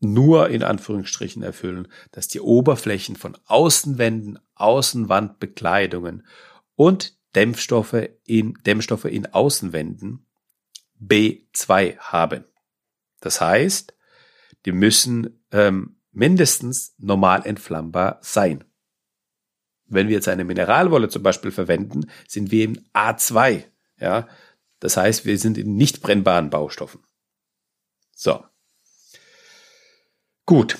nur 0.00 0.50
in 0.50 0.62
Anführungsstrichen 0.62 1.42
erfüllen, 1.42 1.88
dass 2.12 2.28
die 2.28 2.40
Oberflächen 2.40 3.16
von 3.16 3.36
Außenwänden, 3.46 4.38
Außenwandbekleidungen 4.54 6.26
und 6.74 7.16
Dämpfstoffe 7.34 8.08
in 8.24 8.54
Dämmstoffe 8.66 9.06
in 9.06 9.32
Außenwänden 9.32 10.26
B2 11.00 11.98
haben. 11.98 12.44
Das 13.24 13.40
heißt, 13.40 13.94
die 14.66 14.72
müssen 14.72 15.42
ähm, 15.50 15.96
mindestens 16.12 16.94
normal 16.98 17.46
entflammbar 17.46 18.18
sein. 18.20 18.64
Wenn 19.86 20.08
wir 20.08 20.16
jetzt 20.16 20.28
eine 20.28 20.44
Mineralwolle 20.44 21.08
zum 21.08 21.22
Beispiel 21.22 21.50
verwenden, 21.50 22.10
sind 22.28 22.50
wir 22.50 22.64
im 22.64 22.78
A2. 22.92 23.64
Ja, 23.98 24.28
das 24.78 24.98
heißt, 24.98 25.24
wir 25.24 25.38
sind 25.38 25.56
in 25.56 25.74
nicht 25.74 26.02
brennbaren 26.02 26.50
Baustoffen. 26.50 27.00
So. 28.14 28.44
Gut. 30.44 30.76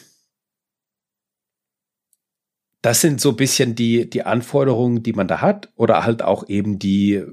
Das 2.82 3.00
sind 3.00 3.22
so 3.22 3.30
ein 3.30 3.36
bisschen 3.36 3.74
die, 3.74 4.10
die 4.10 4.24
Anforderungen, 4.24 5.02
die 5.02 5.14
man 5.14 5.28
da 5.28 5.40
hat 5.40 5.72
oder 5.76 6.04
halt 6.04 6.20
auch 6.20 6.46
eben 6.46 6.78
die 6.78 7.24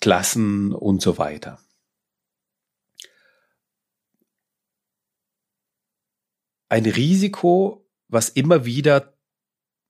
Klassen 0.00 0.72
und 0.72 1.00
so 1.00 1.16
weiter. 1.16 1.60
Ein 6.72 6.86
Risiko, 6.86 7.86
was 8.08 8.30
immer 8.30 8.64
wieder, 8.64 9.12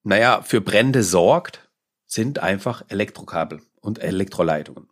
naja, 0.02 0.42
für 0.42 0.60
Brände 0.60 1.04
sorgt, 1.04 1.70
sind 2.06 2.40
einfach 2.40 2.82
Elektrokabel 2.88 3.62
und 3.80 4.00
Elektroleitungen. 4.00 4.88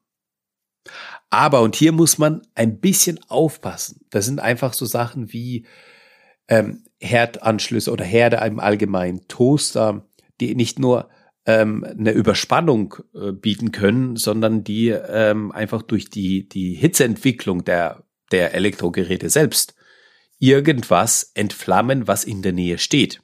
Aber, 1.30 1.62
und 1.62 1.74
hier 1.74 1.90
muss 1.90 2.16
man 2.16 2.42
ein 2.54 2.78
bisschen 2.78 3.18
aufpassen, 3.26 4.06
das 4.10 4.24
sind 4.24 4.38
einfach 4.38 4.72
so 4.72 4.86
Sachen 4.86 5.32
wie 5.32 5.66
ähm, 6.46 6.84
Herdanschlüsse 7.00 7.90
oder 7.90 8.04
Herde 8.04 8.36
im 8.36 8.60
Allgemeinen, 8.60 9.26
Toaster, 9.26 10.06
die 10.40 10.54
nicht 10.54 10.78
nur 10.78 11.08
ähm, 11.44 11.82
eine 11.82 12.12
Überspannung 12.12 12.94
äh, 13.16 13.32
bieten 13.32 13.72
können, 13.72 14.14
sondern 14.14 14.62
die 14.62 14.90
ähm, 14.90 15.50
einfach 15.50 15.82
durch 15.82 16.08
die, 16.08 16.48
die 16.48 16.74
Hitzeentwicklung 16.74 17.64
der, 17.64 18.04
der 18.30 18.54
Elektrogeräte 18.54 19.28
selbst 19.28 19.74
irgendwas 20.40 21.30
entflammen, 21.34 22.08
was 22.08 22.24
in 22.24 22.42
der 22.42 22.52
Nähe 22.52 22.78
steht. 22.78 23.22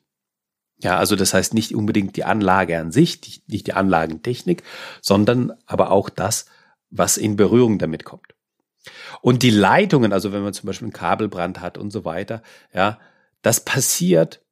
Ja, 0.78 0.98
also 0.98 1.16
das 1.16 1.32
heißt 1.34 1.54
nicht 1.54 1.74
unbedingt 1.74 2.16
die 2.16 2.24
Anlage 2.24 2.78
an 2.78 2.92
sich, 2.92 3.20
nicht 3.48 3.66
die 3.66 3.72
Anlagentechnik, 3.72 4.62
sondern 5.00 5.52
aber 5.64 5.90
auch 5.90 6.10
das, 6.10 6.46
was 6.90 7.16
in 7.16 7.36
Berührung 7.36 7.78
damit 7.78 8.04
kommt. 8.04 8.34
Und 9.22 9.42
die 9.42 9.50
Leitungen, 9.50 10.12
also 10.12 10.32
wenn 10.32 10.42
man 10.42 10.52
zum 10.52 10.66
Beispiel 10.66 10.86
einen 10.86 10.92
Kabelbrand 10.92 11.60
hat 11.60 11.78
und 11.78 11.90
so 11.90 12.04
weiter, 12.04 12.42
ja, 12.72 13.00
das 13.42 13.60
passiert 13.60 14.44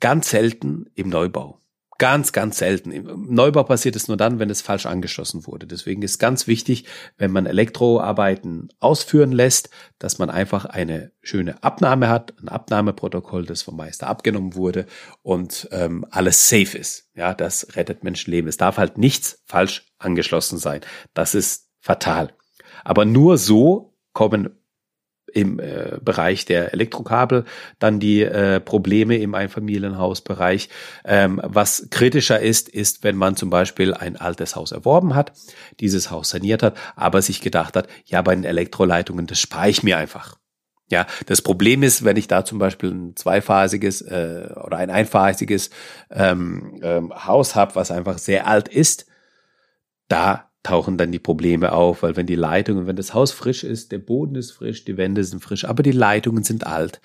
ganz 0.00 0.30
selten 0.30 0.90
im 0.94 1.08
Neubau. 1.08 1.59
Ganz, 2.00 2.32
ganz 2.32 2.56
selten. 2.56 3.26
Neubau 3.28 3.62
passiert 3.62 3.94
es 3.94 4.08
nur 4.08 4.16
dann, 4.16 4.38
wenn 4.38 4.48
es 4.48 4.62
falsch 4.62 4.86
angeschlossen 4.86 5.46
wurde. 5.46 5.66
Deswegen 5.66 6.00
ist 6.00 6.18
ganz 6.18 6.46
wichtig, 6.46 6.86
wenn 7.18 7.30
man 7.30 7.44
Elektroarbeiten 7.44 8.70
ausführen 8.78 9.32
lässt, 9.32 9.68
dass 9.98 10.18
man 10.18 10.30
einfach 10.30 10.64
eine 10.64 11.12
schöne 11.20 11.62
Abnahme 11.62 12.08
hat, 12.08 12.32
ein 12.40 12.48
Abnahmeprotokoll, 12.48 13.44
das 13.44 13.60
vom 13.60 13.76
Meister 13.76 14.06
abgenommen 14.06 14.54
wurde 14.54 14.86
und 15.20 15.68
ähm, 15.72 16.06
alles 16.10 16.48
safe 16.48 16.78
ist. 16.78 17.10
Ja, 17.14 17.34
das 17.34 17.76
rettet 17.76 18.02
Menschenleben. 18.02 18.48
Es 18.48 18.56
darf 18.56 18.78
halt 18.78 18.96
nichts 18.96 19.42
falsch 19.44 19.84
angeschlossen 19.98 20.56
sein. 20.56 20.80
Das 21.12 21.34
ist 21.34 21.68
fatal. 21.80 22.32
Aber 22.82 23.04
nur 23.04 23.36
so 23.36 23.94
kommen 24.14 24.59
im 25.32 25.58
äh, 25.58 25.98
Bereich 26.00 26.44
der 26.44 26.72
Elektrokabel, 26.72 27.44
dann 27.78 28.00
die 28.00 28.22
äh, 28.22 28.60
Probleme 28.60 29.16
im 29.16 29.34
Einfamilienhausbereich. 29.34 30.68
Ähm, 31.04 31.40
was 31.42 31.88
kritischer 31.90 32.40
ist, 32.40 32.68
ist, 32.68 33.04
wenn 33.04 33.16
man 33.16 33.36
zum 33.36 33.50
Beispiel 33.50 33.94
ein 33.94 34.16
altes 34.16 34.56
Haus 34.56 34.72
erworben 34.72 35.14
hat, 35.14 35.32
dieses 35.80 36.10
Haus 36.10 36.30
saniert 36.30 36.62
hat, 36.62 36.76
aber 36.96 37.22
sich 37.22 37.40
gedacht 37.40 37.76
hat, 37.76 37.88
ja, 38.04 38.22
bei 38.22 38.34
den 38.34 38.44
Elektroleitungen, 38.44 39.26
das 39.26 39.40
spare 39.40 39.70
ich 39.70 39.82
mir 39.82 39.96
einfach. 39.96 40.36
Ja, 40.90 41.06
das 41.26 41.40
Problem 41.40 41.84
ist, 41.84 42.04
wenn 42.04 42.16
ich 42.16 42.26
da 42.26 42.44
zum 42.44 42.58
Beispiel 42.58 42.90
ein 42.90 43.14
zweiphasiges 43.14 44.02
äh, 44.02 44.48
oder 44.64 44.78
ein 44.78 44.90
einphasiges 44.90 45.70
ähm, 46.10 46.80
ähm, 46.82 47.12
Haus 47.26 47.54
habe, 47.54 47.76
was 47.76 47.92
einfach 47.92 48.18
sehr 48.18 48.48
alt 48.48 48.66
ist, 48.66 49.06
da 50.08 50.49
tauchen 50.62 50.98
dann 50.98 51.12
die 51.12 51.18
Probleme 51.18 51.72
auf, 51.72 52.02
weil 52.02 52.16
wenn 52.16 52.26
die 52.26 52.34
Leitungen, 52.34 52.86
wenn 52.86 52.96
das 52.96 53.14
Haus 53.14 53.32
frisch 53.32 53.64
ist, 53.64 53.92
der 53.92 53.98
Boden 53.98 54.34
ist 54.34 54.50
frisch, 54.50 54.84
die 54.84 54.96
Wände 54.96 55.24
sind 55.24 55.42
frisch, 55.42 55.64
aber 55.64 55.82
die 55.82 55.92
Leitungen 55.92 56.44
sind 56.44 56.66
alt. 56.66 57.00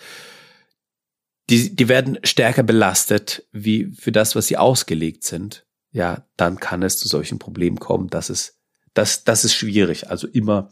Die, 1.49 1.75
die 1.75 1.87
werden 1.87 2.19
stärker 2.23 2.63
belastet 2.63 3.47
wie 3.51 3.93
für 3.93 4.11
das, 4.11 4.35
was 4.35 4.47
sie 4.47 4.57
ausgelegt 4.57 5.23
sind. 5.23 5.65
Ja, 5.91 6.25
dann 6.35 6.59
kann 6.59 6.83
es 6.83 6.97
zu 6.97 7.07
solchen 7.07 7.39
Problemen 7.39 7.79
kommen. 7.79 8.09
Das 8.09 8.29
ist, 8.29 8.59
das, 8.93 9.23
das 9.23 9.45
ist 9.45 9.53
schwierig. 9.53 10.09
Also 10.09 10.27
immer, 10.27 10.69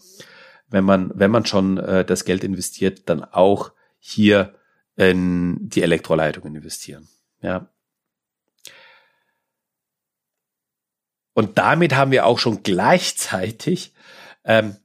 wenn 0.68 0.84
man, 0.84 1.12
wenn 1.16 1.32
man 1.32 1.46
schon 1.46 1.78
äh, 1.78 2.04
das 2.04 2.26
Geld 2.26 2.44
investiert, 2.44 3.08
dann 3.08 3.24
auch 3.24 3.72
hier 4.00 4.56
in 4.96 5.70
die 5.70 5.82
Elektroleitungen 5.82 6.56
investieren. 6.56 7.08
Ja, 7.42 7.73
Und 11.34 11.58
damit 11.58 11.96
haben 11.96 12.12
wir 12.12 12.26
auch 12.26 12.40
schon 12.40 12.64
gleichzeitig 12.64 13.94
ähm, 14.44 14.76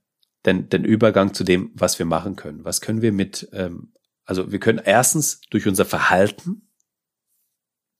den, 0.47 0.69
den 0.69 0.85
Übergang 0.85 1.35
zu 1.35 1.45
dem, 1.45 1.71
was 1.75 1.99
wir 1.99 2.07
machen 2.07 2.37
können. 2.37 2.65
Was 2.65 2.81
können 2.81 3.03
wir 3.03 3.13
mit, 3.13 3.49
ähm, 3.53 3.93
also 4.25 4.51
wir 4.51 4.61
können 4.61 4.81
erstens 4.83 5.41
durch 5.51 5.67
unser 5.67 5.85
Verhalten 5.85 6.69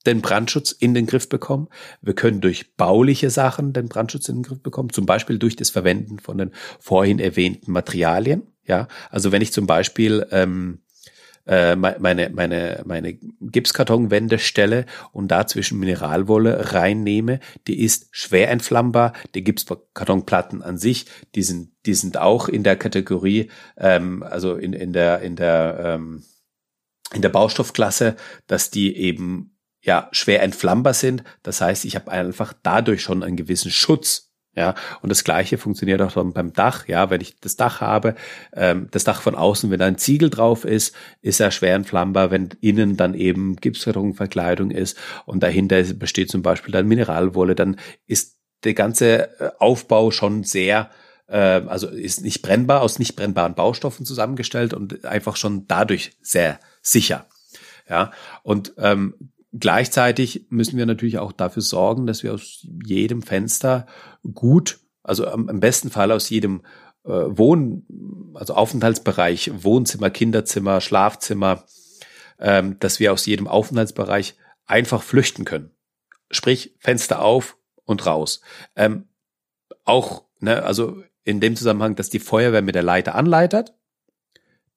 den 0.05 0.21
Brandschutz 0.21 0.71
in 0.71 0.93
den 0.93 1.05
Griff 1.05 1.27
bekommen. 1.27 1.67
Wir 2.01 2.15
können 2.15 2.41
durch 2.41 2.75
bauliche 2.75 3.29
Sachen 3.29 3.73
den 3.73 3.89
Brandschutz 3.89 4.29
in 4.29 4.37
den 4.37 4.43
Griff 4.43 4.61
bekommen, 4.61 4.91
zum 4.91 5.05
Beispiel 5.05 5.37
durch 5.37 5.55
das 5.55 5.69
Verwenden 5.69 6.19
von 6.19 6.37
den 6.37 6.51
vorhin 6.79 7.19
erwähnten 7.19 7.71
Materialien. 7.71 8.47
Ja, 8.65 8.87
also 9.09 9.31
wenn 9.31 9.41
ich 9.41 9.51
zum 9.51 9.67
Beispiel 9.67 10.25
ähm, 10.31 10.81
äh, 11.49 11.75
meine, 11.75 12.29
meine, 12.29 12.83
meine 12.85 13.13
Gipskartonwände 13.41 14.37
stelle 14.37 14.85
und 15.11 15.29
dazwischen 15.29 15.79
Mineralwolle 15.79 16.73
reinnehme, 16.73 17.39
die 17.67 17.81
ist 17.81 18.07
schwer 18.11 18.51
entflammbar. 18.51 19.13
Die 19.33 19.43
Gipskartonplatten 19.43 20.61
an 20.61 20.77
sich, 20.77 21.07
die 21.33 21.41
sind, 21.41 21.71
die 21.87 21.95
sind 21.95 22.17
auch 22.17 22.49
in 22.49 22.63
der 22.63 22.75
Kategorie, 22.75 23.49
ähm, 23.77 24.21
also 24.21 24.55
in, 24.57 24.73
in 24.73 24.93
der, 24.93 25.21
in 25.21 25.35
der, 25.35 25.79
ähm, 25.83 26.23
in 27.15 27.23
der 27.23 27.29
Baustoffklasse, 27.29 28.15
dass 28.45 28.69
die 28.69 28.95
eben 28.95 29.57
ja 29.81 30.07
schwer 30.11 30.43
entflammbar 30.43 30.93
sind. 30.93 31.23
Das 31.41 31.61
heißt, 31.61 31.83
ich 31.85 31.95
habe 31.95 32.11
einfach 32.11 32.53
dadurch 32.61 33.01
schon 33.01 33.23
einen 33.23 33.37
gewissen 33.37 33.71
Schutz 33.71 34.28
Ja, 34.55 34.73
und 35.01 35.09
das 35.09 35.23
Gleiche 35.23 35.57
funktioniert 35.57 36.01
auch 36.01 36.15
beim 36.33 36.53
Dach. 36.53 36.87
Ja, 36.87 37.09
wenn 37.09 37.21
ich 37.21 37.39
das 37.39 37.55
Dach 37.55 37.81
habe, 37.81 38.15
ähm, 38.53 38.87
das 38.91 39.03
Dach 39.03 39.21
von 39.21 39.35
außen, 39.35 39.69
wenn 39.69 39.79
da 39.79 39.85
ein 39.85 39.97
Ziegel 39.97 40.29
drauf 40.29 40.65
ist, 40.65 40.95
ist 41.21 41.39
er 41.39 41.51
schwer 41.51 41.75
entflammbar. 41.75 42.31
Wenn 42.31 42.49
innen 42.59 42.97
dann 42.97 43.13
eben 43.13 43.55
Gipsverkleidung 43.57 44.71
ist 44.71 44.97
und 45.25 45.43
dahinter 45.43 45.81
besteht 45.93 46.31
zum 46.31 46.41
Beispiel 46.41 46.71
dann 46.71 46.87
Mineralwolle, 46.87 47.55
dann 47.55 47.77
ist 48.07 48.37
der 48.63 48.73
ganze 48.73 49.39
äh, 49.39 49.51
Aufbau 49.59 50.11
schon 50.11 50.43
sehr 50.43 50.89
äh, 51.27 51.61
also 51.67 51.87
ist 51.87 52.21
nicht 52.21 52.41
brennbar, 52.41 52.81
aus 52.81 52.99
nicht 52.99 53.15
brennbaren 53.15 53.55
Baustoffen 53.55 54.05
zusammengestellt 54.05 54.73
und 54.73 55.05
einfach 55.05 55.35
schon 55.35 55.67
dadurch 55.67 56.17
sehr 56.21 56.59
sicher. 56.81 57.27
Ja, 57.87 58.11
und 58.43 58.73
ähm, 58.77 59.31
gleichzeitig 59.51 60.45
müssen 60.49 60.77
wir 60.77 60.85
natürlich 60.85 61.19
auch 61.19 61.31
dafür 61.31 61.61
sorgen, 61.61 62.05
dass 62.05 62.23
wir 62.23 62.33
aus 62.33 62.67
jedem 62.85 63.21
Fenster 63.21 63.87
gut, 64.33 64.79
also 65.03 65.27
am 65.27 65.59
besten 65.59 65.89
Fall 65.89 66.11
aus 66.11 66.29
jedem 66.29 66.61
äh, 67.05 67.09
Wohn, 67.09 68.31
also 68.33 68.53
Aufenthaltsbereich, 68.53 69.51
Wohnzimmer, 69.63 70.09
Kinderzimmer, 70.09 70.81
Schlafzimmer, 70.81 71.65
ähm, 72.39 72.77
dass 72.79 72.99
wir 72.99 73.13
aus 73.13 73.25
jedem 73.25 73.47
Aufenthaltsbereich 73.47 74.35
einfach 74.65 75.01
flüchten 75.01 75.45
können. 75.45 75.71
Sprich, 76.31 76.75
Fenster 76.79 77.21
auf 77.21 77.57
und 77.85 78.05
raus. 78.05 78.41
Ähm, 78.75 79.07
auch, 79.83 80.25
ne, 80.39 80.63
also 80.63 81.03
in 81.23 81.39
dem 81.39 81.55
Zusammenhang, 81.55 81.95
dass 81.95 82.09
die 82.09 82.19
Feuerwehr 82.19 82.61
mit 82.61 82.75
der 82.75 82.83
Leiter 82.83 83.15
anleitet, 83.15 83.73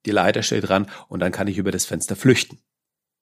die 0.06 0.10
Leiter 0.10 0.42
steht 0.42 0.68
dran 0.68 0.90
und 1.08 1.20
dann 1.20 1.32
kann 1.32 1.46
ich 1.46 1.58
über 1.58 1.70
das 1.70 1.84
Fenster 1.84 2.16
flüchten. 2.16 2.58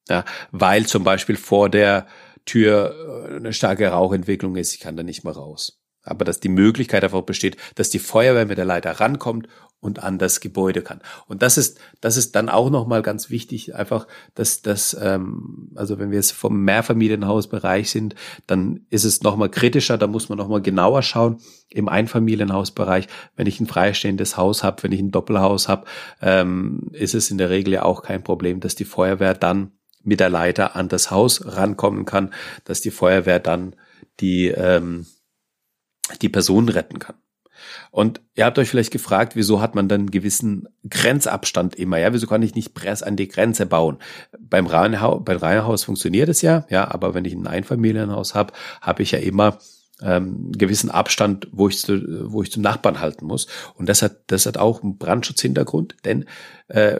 Ja, 0.08 0.24
weil 0.50 0.86
zum 0.86 1.04
Beispiel 1.04 1.36
vor 1.36 1.68
der 1.68 2.06
Tür 2.44 3.30
äh, 3.30 3.36
eine 3.36 3.52
starke 3.52 3.88
Rauchentwicklung 3.88 4.56
ist, 4.56 4.74
ich 4.74 4.80
kann 4.80 4.96
da 4.96 5.02
nicht 5.02 5.24
mehr 5.24 5.34
raus. 5.34 5.80
Aber 6.02 6.24
dass 6.24 6.40
die 6.40 6.48
Möglichkeit 6.48 7.04
einfach 7.04 7.22
besteht, 7.22 7.56
dass 7.74 7.90
die 7.90 7.98
Feuerwehr 7.98 8.46
mit 8.46 8.58
der 8.58 8.64
Leiter 8.64 8.92
rankommt 8.92 9.48
und 9.80 10.02
an 10.02 10.18
das 10.18 10.40
Gebäude 10.40 10.82
kann. 10.82 11.00
Und 11.26 11.42
das 11.42 11.56
ist, 11.56 11.78
das 12.00 12.16
ist 12.16 12.36
dann 12.36 12.48
auch 12.48 12.70
nochmal 12.70 13.02
ganz 13.02 13.30
wichtig, 13.30 13.74
einfach, 13.74 14.06
dass 14.34 14.62
das, 14.62 14.96
ähm, 15.00 15.70
also 15.74 15.98
wenn 15.98 16.10
wir 16.10 16.16
jetzt 16.16 16.32
vom 16.32 16.64
Mehrfamilienhausbereich 16.64 17.90
sind, 17.90 18.14
dann 18.46 18.86
ist 18.90 19.04
es 19.04 19.22
nochmal 19.22 19.50
kritischer, 19.50 19.96
da 19.96 20.06
muss 20.06 20.28
man 20.28 20.38
nochmal 20.38 20.60
genauer 20.60 21.02
schauen. 21.02 21.38
Im 21.70 21.88
Einfamilienhausbereich, 21.88 23.06
wenn 23.36 23.46
ich 23.46 23.60
ein 23.60 23.66
freistehendes 23.66 24.36
Haus 24.36 24.62
habe, 24.62 24.82
wenn 24.82 24.92
ich 24.92 25.00
ein 25.00 25.12
Doppelhaus 25.12 25.68
habe, 25.68 25.86
ähm, 26.20 26.90
ist 26.92 27.14
es 27.14 27.30
in 27.30 27.38
der 27.38 27.50
Regel 27.50 27.74
ja 27.74 27.82
auch 27.84 28.02
kein 28.02 28.22
Problem, 28.22 28.60
dass 28.60 28.74
die 28.74 28.84
Feuerwehr 28.84 29.34
dann 29.34 29.72
mit 30.02 30.20
der 30.20 30.30
Leiter 30.30 30.76
an 30.76 30.88
das 30.88 31.10
Haus 31.10 31.44
rankommen 31.44 32.04
kann, 32.04 32.32
dass 32.64 32.80
die 32.80 32.90
Feuerwehr 32.90 33.40
dann 33.40 33.76
die, 34.20 34.48
ähm, 34.48 35.06
die 36.22 36.28
Person 36.28 36.68
retten 36.68 36.98
kann. 36.98 37.16
Und 37.90 38.20
ihr 38.34 38.44
habt 38.44 38.58
euch 38.58 38.70
vielleicht 38.70 38.92
gefragt, 38.92 39.36
wieso 39.36 39.60
hat 39.60 39.74
man 39.74 39.88
dann 39.88 40.02
einen 40.02 40.10
gewissen 40.10 40.68
Grenzabstand 40.88 41.74
immer? 41.74 41.98
Ja, 41.98 42.12
wieso 42.12 42.26
kann 42.26 42.42
ich 42.42 42.54
nicht 42.54 42.74
Press 42.74 43.02
an 43.02 43.16
die 43.16 43.28
Grenze 43.28 43.66
bauen? 43.66 43.98
Beim 44.38 44.66
Reihenhaus, 44.66 45.22
beim 45.24 45.38
Reihenhaus 45.38 45.84
funktioniert 45.84 46.28
es 46.28 46.42
ja, 46.42 46.66
ja, 46.70 46.90
aber 46.90 47.14
wenn 47.14 47.24
ich 47.24 47.34
ein 47.34 47.46
Einfamilienhaus 47.46 48.34
habe, 48.34 48.52
habe 48.80 49.02
ich 49.02 49.10
ja 49.10 49.18
immer 49.18 49.58
ähm, 50.02 50.52
gewissen 50.52 50.90
Abstand, 50.90 51.48
wo 51.52 51.68
ich, 51.68 51.78
zu, 51.78 52.32
wo 52.32 52.42
ich 52.42 52.50
zum 52.50 52.62
Nachbarn 52.62 53.00
halten 53.00 53.26
muss. 53.26 53.46
Und 53.74 53.88
das 53.88 54.02
hat, 54.02 54.22
das 54.28 54.46
hat 54.46 54.56
auch 54.56 54.82
einen 54.82 54.98
Brandschutzhintergrund, 54.98 55.96
denn 56.04 56.24
äh, 56.68 56.98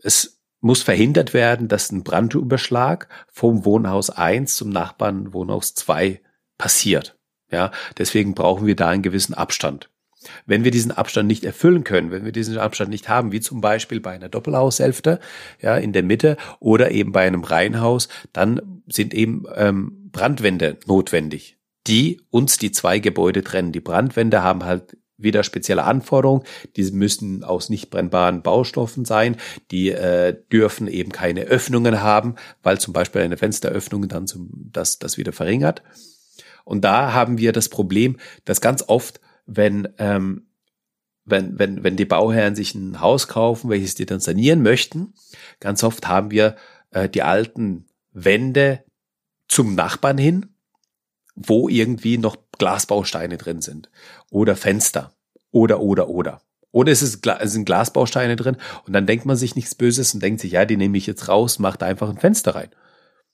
es 0.00 0.37
muss 0.60 0.82
verhindert 0.82 1.34
werden, 1.34 1.68
dass 1.68 1.92
ein 1.92 2.02
Brandüberschlag 2.02 3.08
vom 3.30 3.64
Wohnhaus 3.64 4.10
1 4.10 4.56
zum 4.56 4.70
Nachbarn 4.70 5.32
Wohnhaus 5.32 5.74
2 5.74 6.20
passiert. 6.56 7.16
Ja, 7.50 7.70
deswegen 7.96 8.34
brauchen 8.34 8.66
wir 8.66 8.76
da 8.76 8.88
einen 8.88 9.02
gewissen 9.02 9.34
Abstand. 9.34 9.88
Wenn 10.46 10.64
wir 10.64 10.72
diesen 10.72 10.90
Abstand 10.90 11.28
nicht 11.28 11.44
erfüllen 11.44 11.84
können, 11.84 12.10
wenn 12.10 12.24
wir 12.24 12.32
diesen 12.32 12.58
Abstand 12.58 12.90
nicht 12.90 13.08
haben, 13.08 13.30
wie 13.32 13.40
zum 13.40 13.60
Beispiel 13.60 14.00
bei 14.00 14.10
einer 14.12 14.28
Doppelhaushälfte, 14.28 15.20
ja, 15.62 15.76
in 15.76 15.92
der 15.92 16.02
Mitte 16.02 16.36
oder 16.58 16.90
eben 16.90 17.12
bei 17.12 17.26
einem 17.26 17.44
Reihenhaus, 17.44 18.08
dann 18.32 18.82
sind 18.88 19.14
eben 19.14 19.44
ähm, 19.54 20.10
Brandwände 20.10 20.78
notwendig, 20.86 21.56
die 21.86 22.20
uns 22.30 22.58
die 22.58 22.72
zwei 22.72 22.98
Gebäude 22.98 23.44
trennen. 23.44 23.72
Die 23.72 23.80
Brandwände 23.80 24.42
haben 24.42 24.64
halt 24.64 24.96
wieder 25.18 25.42
spezielle 25.42 25.84
Anforderungen. 25.84 26.44
Die 26.76 26.90
müssen 26.92 27.44
aus 27.44 27.68
nicht 27.68 27.90
brennbaren 27.90 28.42
Baustoffen 28.42 29.04
sein. 29.04 29.36
Die 29.70 29.90
äh, 29.90 30.36
dürfen 30.50 30.86
eben 30.86 31.12
keine 31.12 31.42
Öffnungen 31.42 32.00
haben, 32.00 32.36
weil 32.62 32.78
zum 32.78 32.92
Beispiel 32.94 33.22
eine 33.22 33.36
Fensteröffnung 33.36 34.08
dann 34.08 34.26
zum, 34.26 34.50
das, 34.72 34.98
das 34.98 35.18
wieder 35.18 35.32
verringert. 35.32 35.82
Und 36.64 36.84
da 36.84 37.12
haben 37.12 37.38
wir 37.38 37.52
das 37.52 37.68
Problem, 37.68 38.16
dass 38.44 38.60
ganz 38.60 38.84
oft, 38.86 39.20
wenn, 39.46 39.88
ähm, 39.98 40.46
wenn, 41.24 41.58
wenn, 41.58 41.82
wenn 41.82 41.96
die 41.96 42.04
Bauherren 42.04 42.54
sich 42.54 42.74
ein 42.74 43.00
Haus 43.00 43.28
kaufen, 43.28 43.70
welches 43.70 43.94
die 43.94 44.06
dann 44.06 44.20
sanieren 44.20 44.62
möchten, 44.62 45.14
ganz 45.60 45.82
oft 45.82 46.06
haben 46.08 46.30
wir 46.30 46.56
äh, 46.90 47.08
die 47.08 47.22
alten 47.22 47.86
Wände 48.12 48.84
zum 49.48 49.74
Nachbarn 49.74 50.18
hin, 50.18 50.54
wo 51.46 51.68
irgendwie 51.68 52.18
noch 52.18 52.36
Glasbausteine 52.58 53.36
drin 53.38 53.60
sind 53.60 53.90
oder 54.30 54.56
Fenster 54.56 55.12
oder 55.50 55.80
oder 55.80 56.08
oder. 56.08 56.42
Oder 56.70 56.92
es, 56.92 57.02
ist, 57.02 57.26
es 57.26 57.52
sind 57.52 57.64
Glasbausteine 57.64 58.36
drin 58.36 58.56
und 58.86 58.92
dann 58.92 59.06
denkt 59.06 59.24
man 59.24 59.36
sich 59.36 59.56
nichts 59.56 59.74
Böses 59.74 60.12
und 60.14 60.22
denkt 60.22 60.40
sich, 60.40 60.52
ja, 60.52 60.64
die 60.64 60.76
nehme 60.76 60.98
ich 60.98 61.06
jetzt 61.06 61.28
raus, 61.28 61.58
macht 61.58 61.82
einfach 61.82 62.10
ein 62.10 62.18
Fenster 62.18 62.54
rein. 62.54 62.70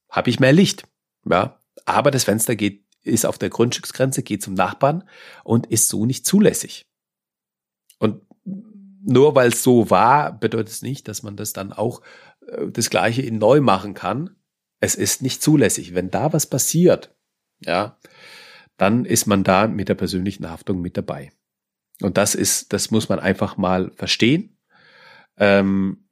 Habe 0.09 0.31
ich 0.31 0.39
mehr 0.39 0.53
Licht. 0.53 0.87
Ja, 1.29 1.61
aber 1.85 2.11
das 2.11 2.25
Fenster 2.25 2.55
geht, 2.55 2.85
ist 3.03 3.27
auf 3.27 3.39
der 3.39 3.51
Grundstücksgrenze, 3.51 4.23
geht 4.23 4.43
zum 4.43 4.55
Nachbarn 4.55 5.05
und 5.43 5.67
ist 5.67 5.89
so 5.89 6.07
nicht 6.07 6.25
zulässig. 6.27 6.87
Und 7.99 8.23
nur 8.45 9.35
weil 9.35 9.49
es 9.49 9.63
so 9.63 9.91
war, 9.91 10.39
bedeutet 10.39 10.71
es 10.73 10.83
nicht, 10.83 11.09
dass 11.09 11.23
man 11.23 11.37
das 11.37 11.53
dann 11.53 11.73
auch 11.73 12.01
äh, 12.47 12.69
das 12.71 12.91
Gleiche 12.91 13.23
in 13.23 13.39
neu 13.39 13.61
machen 13.61 13.95
kann. 13.95 14.37
Es 14.81 14.95
ist 14.95 15.23
nicht 15.23 15.43
zulässig. 15.43 15.95
Wenn 15.95 16.11
da 16.11 16.33
was 16.33 16.47
passiert, 16.47 17.14
ja, 17.65 17.99
dann 18.77 19.05
ist 19.05 19.27
man 19.27 19.45
da 19.45 19.67
mit 19.67 19.89
der 19.89 19.95
persönlichen 19.95 20.49
Haftung 20.51 20.81
mit 20.81 20.97
dabei. 20.97 21.33
Und 22.01 22.17
das 22.17 22.35
ist, 22.35 22.73
das 22.73 22.91
muss 22.91 23.09
man 23.09 23.21
einfach 23.21 23.57
mal 23.57 23.93
verstehen. 23.93 24.59
Ähm, 25.37 26.09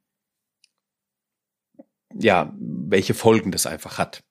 ja, 2.13 2.53
welche 2.57 3.13
Folgen 3.13 3.51
das 3.51 3.65
einfach 3.65 3.97
hat. 3.97 4.23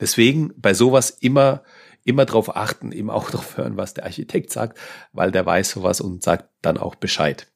Deswegen 0.00 0.52
bei 0.56 0.74
sowas 0.74 1.10
immer, 1.10 1.62
immer 2.04 2.24
darauf 2.24 2.56
achten, 2.56 2.92
immer 2.92 3.14
auch 3.14 3.30
darauf 3.30 3.56
hören, 3.56 3.76
was 3.76 3.94
der 3.94 4.04
Architekt 4.04 4.52
sagt, 4.52 4.78
weil 5.12 5.30
der 5.30 5.46
weiß 5.46 5.70
sowas 5.70 6.00
und 6.00 6.22
sagt 6.22 6.50
dann 6.62 6.78
auch 6.78 6.94
Bescheid. 6.94 7.52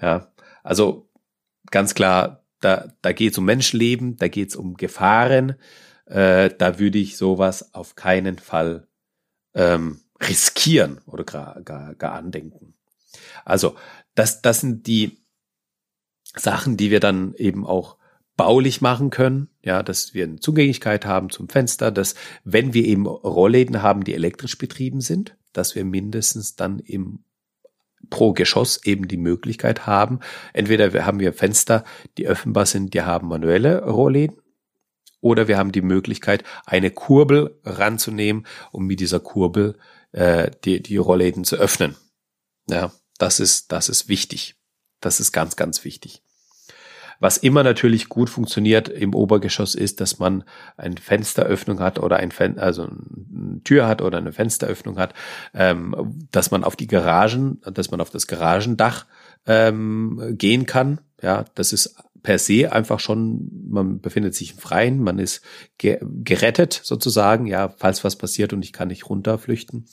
Ja, 0.00 0.32
also 0.62 1.10
ganz 1.70 1.94
klar, 1.94 2.44
da, 2.60 2.92
da 3.02 3.12
geht 3.12 3.32
es 3.32 3.38
um 3.38 3.44
Menschenleben, 3.44 4.16
da 4.16 4.28
geht 4.28 4.50
es 4.50 4.56
um 4.56 4.74
Gefahren, 4.74 5.56
äh, 6.12 6.50
da 6.56 6.78
würde 6.78 6.98
ich 6.98 7.16
sowas 7.16 7.74
auf 7.74 7.94
keinen 7.94 8.38
Fall 8.38 8.86
ähm, 9.54 10.00
riskieren 10.20 11.00
oder 11.06 11.24
gar, 11.24 11.62
gar, 11.62 11.94
gar 11.94 12.12
andenken. 12.12 12.74
Also 13.44 13.76
das, 14.14 14.42
das 14.42 14.60
sind 14.60 14.86
die 14.86 15.18
Sachen, 16.36 16.76
die 16.76 16.90
wir 16.90 17.00
dann 17.00 17.34
eben 17.34 17.66
auch 17.66 17.96
baulich 18.36 18.80
machen 18.80 19.10
können, 19.10 19.48
ja, 19.62 19.82
dass 19.82 20.14
wir 20.14 20.24
eine 20.24 20.40
Zugänglichkeit 20.40 21.06
haben 21.06 21.30
zum 21.30 21.48
Fenster, 21.48 21.90
dass 21.90 22.14
wenn 22.44 22.74
wir 22.74 22.84
eben 22.84 23.06
Rollläden 23.06 23.82
haben, 23.82 24.04
die 24.04 24.14
elektrisch 24.14 24.58
betrieben 24.58 25.00
sind, 25.00 25.36
dass 25.52 25.74
wir 25.74 25.84
mindestens 25.84 26.56
dann 26.56 26.78
im 26.78 27.24
pro 28.10 28.32
Geschoss 28.32 28.84
eben 28.84 29.08
die 29.08 29.16
Möglichkeit 29.16 29.86
haben, 29.86 30.20
entweder 30.52 30.92
wir 30.92 31.06
haben 31.06 31.20
wir 31.20 31.32
Fenster, 31.32 31.84
die 32.18 32.26
öffnbar 32.26 32.66
sind, 32.66 32.94
die 32.94 33.02
haben 33.02 33.28
manuelle 33.28 33.84
Rollläden, 33.84 34.41
oder 35.22 35.48
wir 35.48 35.56
haben 35.56 35.72
die 35.72 35.80
Möglichkeit, 35.80 36.44
eine 36.66 36.90
Kurbel 36.90 37.58
ranzunehmen, 37.64 38.46
um 38.72 38.86
mit 38.86 39.00
dieser 39.00 39.20
Kurbel 39.20 39.78
äh, 40.10 40.50
die, 40.64 40.82
die 40.82 40.98
Rollläden 40.98 41.44
zu 41.44 41.56
öffnen. 41.56 41.96
Ja, 42.68 42.92
das 43.16 43.40
ist, 43.40 43.72
das 43.72 43.88
ist 43.88 44.08
wichtig. 44.08 44.56
Das 45.00 45.20
ist 45.20 45.32
ganz, 45.32 45.56
ganz 45.56 45.84
wichtig. 45.84 46.22
Was 47.18 47.36
immer 47.36 47.62
natürlich 47.62 48.08
gut 48.08 48.28
funktioniert 48.28 48.88
im 48.88 49.14
Obergeschoss 49.14 49.76
ist, 49.76 50.00
dass 50.00 50.18
man 50.18 50.42
eine 50.76 50.96
Fensteröffnung 50.96 51.78
hat 51.78 52.00
oder 52.00 52.16
ein 52.16 52.32
Fen 52.32 52.58
also 52.58 52.82
eine 52.82 53.62
Tür 53.62 53.86
hat 53.86 54.02
oder 54.02 54.18
eine 54.18 54.32
Fensteröffnung 54.32 54.98
hat, 54.98 55.14
ähm, 55.54 56.26
dass 56.32 56.50
man 56.50 56.64
auf 56.64 56.74
die 56.74 56.88
Garagen, 56.88 57.60
dass 57.60 57.92
man 57.92 58.00
auf 58.00 58.10
das 58.10 58.26
Garagendach 58.26 59.06
ähm, 59.46 60.34
gehen 60.36 60.66
kann. 60.66 61.00
Ja, 61.22 61.44
das 61.54 61.72
ist 61.72 61.94
per 62.22 62.38
se 62.38 62.70
einfach 62.72 63.00
schon, 63.00 63.50
man 63.68 64.00
befindet 64.00 64.34
sich 64.34 64.52
im 64.52 64.58
Freien, 64.58 65.02
man 65.02 65.18
ist 65.18 65.42
ge 65.78 65.98
gerettet 66.02 66.80
sozusagen, 66.82 67.46
ja, 67.46 67.68
falls 67.68 68.04
was 68.04 68.16
passiert 68.16 68.52
und 68.52 68.64
ich 68.64 68.72
kann 68.72 68.88
nicht 68.88 69.08
runterflüchten, 69.08 69.86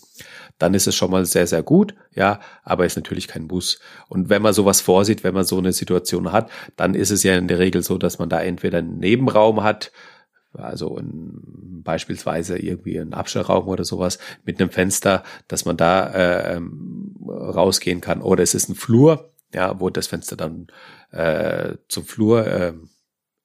dann 0.57 0.73
ist 0.73 0.87
es 0.87 0.95
schon 0.95 1.11
mal 1.11 1.25
sehr, 1.25 1.47
sehr 1.47 1.63
gut, 1.63 1.95
ja, 2.13 2.39
aber 2.63 2.85
ist 2.85 2.97
natürlich 2.97 3.27
kein 3.27 3.47
Bus. 3.47 3.79
Und 4.07 4.29
wenn 4.29 4.41
man 4.41 4.53
sowas 4.53 4.81
vorsieht, 4.81 5.23
wenn 5.23 5.33
man 5.33 5.45
so 5.45 5.57
eine 5.57 5.73
Situation 5.73 6.31
hat, 6.31 6.49
dann 6.75 6.95
ist 6.95 7.11
es 7.11 7.23
ja 7.23 7.35
in 7.35 7.47
der 7.47 7.59
Regel 7.59 7.81
so, 7.81 7.97
dass 7.97 8.19
man 8.19 8.29
da 8.29 8.41
entweder 8.41 8.79
einen 8.79 8.99
Nebenraum 8.99 9.63
hat, 9.63 9.91
also 10.53 10.97
ein, 10.97 11.81
beispielsweise 11.83 12.57
irgendwie 12.57 12.97
ein 12.97 13.13
Abstellraum 13.13 13.67
oder 13.67 13.85
sowas 13.85 14.19
mit 14.45 14.59
einem 14.59 14.71
Fenster, 14.71 15.23
dass 15.47 15.65
man 15.65 15.77
da 15.77 16.07
äh, 16.07 16.55
ähm, 16.55 17.15
rausgehen 17.27 18.01
kann. 18.01 18.21
Oder 18.21 18.43
es 18.43 18.55
ist 18.55 18.69
ein 18.69 18.75
Flur, 18.75 19.31
ja, 19.53 19.79
wo 19.79 19.89
das 19.89 20.07
Fenster 20.07 20.35
dann 20.35 20.67
äh, 21.11 21.75
zum 21.87 22.05
Flur 22.05 22.45
äh, 22.47 22.73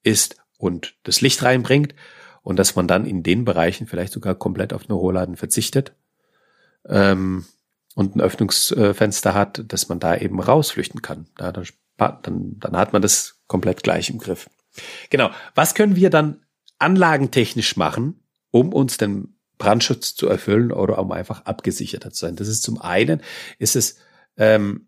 ist 0.03 0.37
und 0.57 0.95
das 1.03 1.21
Licht 1.21 1.43
reinbringt 1.43 1.95
und 2.41 2.57
dass 2.57 2.75
man 2.75 2.87
dann 2.87 3.05
in 3.05 3.23
den 3.23 3.43
Bereichen 3.45 3.87
vielleicht 3.87 4.13
sogar 4.13 4.35
komplett 4.35 4.73
auf 4.73 4.83
eine 4.87 4.93
Rohladen 4.93 5.35
verzichtet 5.35 5.93
ähm, 6.87 7.45
und 7.95 8.15
ein 8.15 8.21
Öffnungsfenster 8.21 9.33
hat, 9.33 9.63
dass 9.67 9.89
man 9.89 9.99
da 9.99 10.15
eben 10.15 10.39
rausflüchten 10.39 11.01
kann. 11.01 11.27
Ja, 11.39 11.51
dann, 11.51 11.65
dann, 11.97 12.59
dann 12.59 12.77
hat 12.77 12.93
man 12.93 13.01
das 13.01 13.41
komplett 13.47 13.83
gleich 13.83 14.09
im 14.09 14.19
Griff. 14.19 14.49
Genau. 15.09 15.31
Was 15.55 15.73
können 15.75 15.95
wir 15.95 16.09
dann 16.09 16.41
anlagentechnisch 16.77 17.77
machen, 17.77 18.21
um 18.51 18.73
uns 18.73 18.97
den 18.97 19.37
Brandschutz 19.57 20.15
zu 20.15 20.27
erfüllen 20.27 20.71
oder 20.71 20.99
um 20.99 21.11
einfach 21.11 21.45
abgesicherter 21.45 22.11
zu 22.11 22.25
sein? 22.25 22.35
Das 22.35 22.47
ist 22.47 22.63
zum 22.63 22.79
einen, 22.79 23.21
ist 23.57 23.75
es 23.75 23.97
ähm, 24.37 24.87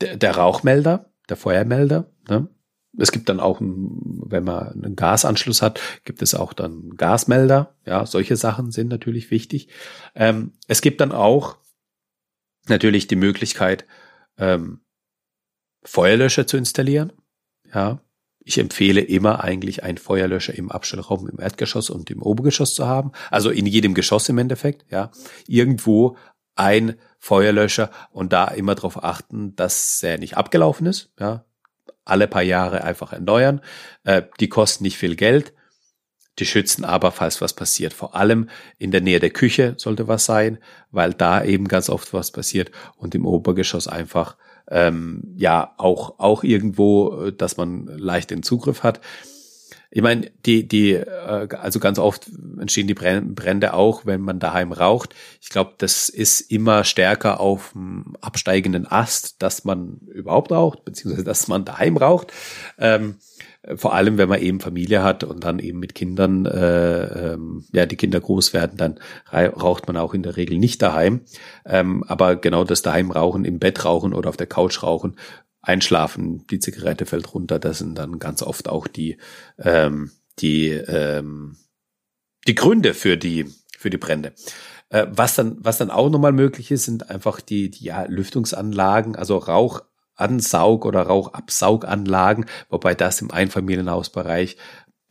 der, 0.00 0.16
der 0.16 0.36
Rauchmelder, 0.36 1.10
der 1.28 1.36
Feuermelder. 1.36 2.10
Ne? 2.28 2.48
Es 2.96 3.10
gibt 3.10 3.28
dann 3.28 3.40
auch, 3.40 3.60
wenn 3.60 4.44
man 4.44 4.68
einen 4.68 4.96
Gasanschluss 4.96 5.62
hat, 5.62 5.80
gibt 6.04 6.22
es 6.22 6.34
auch 6.34 6.52
dann 6.52 6.90
Gasmelder. 6.96 7.74
Ja, 7.84 8.06
solche 8.06 8.36
Sachen 8.36 8.70
sind 8.70 8.88
natürlich 8.88 9.30
wichtig. 9.30 9.68
Ähm, 10.14 10.52
es 10.68 10.80
gibt 10.80 11.00
dann 11.00 11.12
auch 11.12 11.56
natürlich 12.68 13.06
die 13.08 13.16
Möglichkeit, 13.16 13.84
ähm, 14.38 14.80
Feuerlöscher 15.82 16.46
zu 16.46 16.56
installieren. 16.56 17.12
Ja, 17.72 18.00
ich 18.44 18.58
empfehle 18.58 19.00
immer 19.00 19.42
eigentlich 19.42 19.82
einen 19.82 19.98
Feuerlöscher 19.98 20.54
im 20.54 20.70
Abstellraum 20.70 21.28
im 21.28 21.40
Erdgeschoss 21.40 21.90
und 21.90 22.10
im 22.10 22.22
Obergeschoss 22.22 22.74
zu 22.74 22.86
haben. 22.86 23.12
Also 23.30 23.50
in 23.50 23.66
jedem 23.66 23.94
Geschoss 23.94 24.28
im 24.28 24.38
Endeffekt, 24.38 24.84
ja. 24.90 25.10
Irgendwo 25.46 26.16
ein 26.54 26.94
Feuerlöscher 27.24 27.90
und 28.10 28.34
da 28.34 28.48
immer 28.48 28.74
darauf 28.74 29.02
achten, 29.02 29.56
dass 29.56 30.02
er 30.02 30.18
nicht 30.18 30.36
abgelaufen 30.36 30.84
ist, 30.86 31.10
ja. 31.18 31.46
Alle 32.04 32.28
paar 32.28 32.42
Jahre 32.42 32.84
einfach 32.84 33.14
erneuern. 33.14 33.62
Äh, 34.02 34.24
die 34.40 34.50
kosten 34.50 34.84
nicht 34.84 34.98
viel 34.98 35.16
Geld. 35.16 35.54
Die 36.38 36.44
schützen 36.44 36.84
aber, 36.84 37.12
falls 37.12 37.40
was 37.40 37.54
passiert. 37.54 37.94
Vor 37.94 38.14
allem 38.14 38.50
in 38.76 38.90
der 38.90 39.00
Nähe 39.00 39.20
der 39.20 39.30
Küche 39.30 39.72
sollte 39.78 40.06
was 40.06 40.26
sein, 40.26 40.58
weil 40.90 41.14
da 41.14 41.42
eben 41.42 41.66
ganz 41.66 41.88
oft 41.88 42.12
was 42.12 42.30
passiert 42.30 42.70
und 42.98 43.14
im 43.14 43.24
Obergeschoss 43.24 43.88
einfach 43.88 44.36
ähm, 44.68 45.22
ja 45.34 45.72
auch 45.78 46.18
auch 46.18 46.44
irgendwo, 46.44 47.22
äh, 47.22 47.32
dass 47.32 47.56
man 47.56 47.86
leicht 47.86 48.32
den 48.32 48.42
Zugriff 48.42 48.82
hat. 48.82 49.00
Ich 49.94 50.02
meine, 50.02 50.28
die, 50.44 50.66
die, 50.66 50.94
äh, 50.94 51.48
also 51.56 51.78
ganz 51.78 52.00
oft 52.00 52.28
entstehen 52.58 52.88
die 52.88 52.94
Brände 52.94 53.74
auch, 53.74 54.04
wenn 54.04 54.22
man 54.22 54.40
daheim 54.40 54.72
raucht. 54.72 55.14
Ich 55.40 55.50
glaube, 55.50 55.74
das 55.78 56.08
ist 56.08 56.40
immer 56.40 56.82
stärker 56.82 57.38
auf 57.38 57.70
dem 57.74 58.16
absteigenden 58.20 58.88
Ast, 58.90 59.40
dass 59.40 59.64
man 59.64 59.98
überhaupt 60.08 60.50
raucht, 60.50 60.84
beziehungsweise 60.84 61.22
dass 61.22 61.46
man 61.46 61.64
daheim 61.64 61.96
raucht. 61.96 62.32
Ähm, 62.76 63.18
vor 63.76 63.94
allem, 63.94 64.18
wenn 64.18 64.28
man 64.28 64.42
eben 64.42 64.58
Familie 64.58 65.04
hat 65.04 65.22
und 65.22 65.44
dann 65.44 65.60
eben 65.60 65.78
mit 65.78 65.94
Kindern, 65.94 66.44
äh, 66.44 67.32
ähm, 67.32 67.64
ja, 67.72 67.86
die 67.86 67.96
Kinder 67.96 68.20
groß 68.20 68.52
werden, 68.52 68.76
dann 68.76 68.98
raucht 69.32 69.86
man 69.86 69.96
auch 69.96 70.12
in 70.12 70.24
der 70.24 70.36
Regel 70.36 70.58
nicht 70.58 70.82
daheim. 70.82 71.20
Ähm, 71.64 72.02
aber 72.08 72.34
genau 72.36 72.64
das 72.64 72.82
daheim 72.82 73.12
rauchen, 73.12 73.44
im 73.44 73.60
Bett 73.60 73.84
rauchen 73.84 74.12
oder 74.12 74.28
auf 74.28 74.36
der 74.36 74.48
Couch 74.48 74.82
rauchen, 74.82 75.16
einschlafen, 75.64 76.46
die 76.48 76.58
Zigarette 76.58 77.06
fällt 77.06 77.34
runter, 77.34 77.58
das 77.58 77.78
sind 77.78 77.96
dann 77.96 78.18
ganz 78.18 78.42
oft 78.42 78.68
auch 78.68 78.86
die, 78.86 79.18
ähm, 79.58 80.10
die, 80.38 80.68
ähm, 80.70 81.56
die 82.46 82.54
Gründe 82.54 82.94
für 82.94 83.16
die, 83.16 83.46
für 83.78 83.90
die 83.90 83.98
Brände. 83.98 84.32
Äh, 84.90 85.06
was 85.10 85.34
dann, 85.34 85.56
was 85.58 85.78
dann 85.78 85.90
auch 85.90 86.10
nochmal 86.10 86.32
möglich 86.32 86.70
ist, 86.70 86.84
sind 86.84 87.10
einfach 87.10 87.40
die, 87.40 87.70
die 87.70 87.84
ja, 87.84 88.04
Lüftungsanlagen, 88.04 89.16
also 89.16 89.38
Rauch 89.38 89.82
Ansaug- 90.16 90.86
oder 90.86 91.02
Rauchabsauganlagen, 91.02 92.46
wobei 92.68 92.94
das 92.94 93.20
im 93.20 93.32
Einfamilienhausbereich 93.32 94.56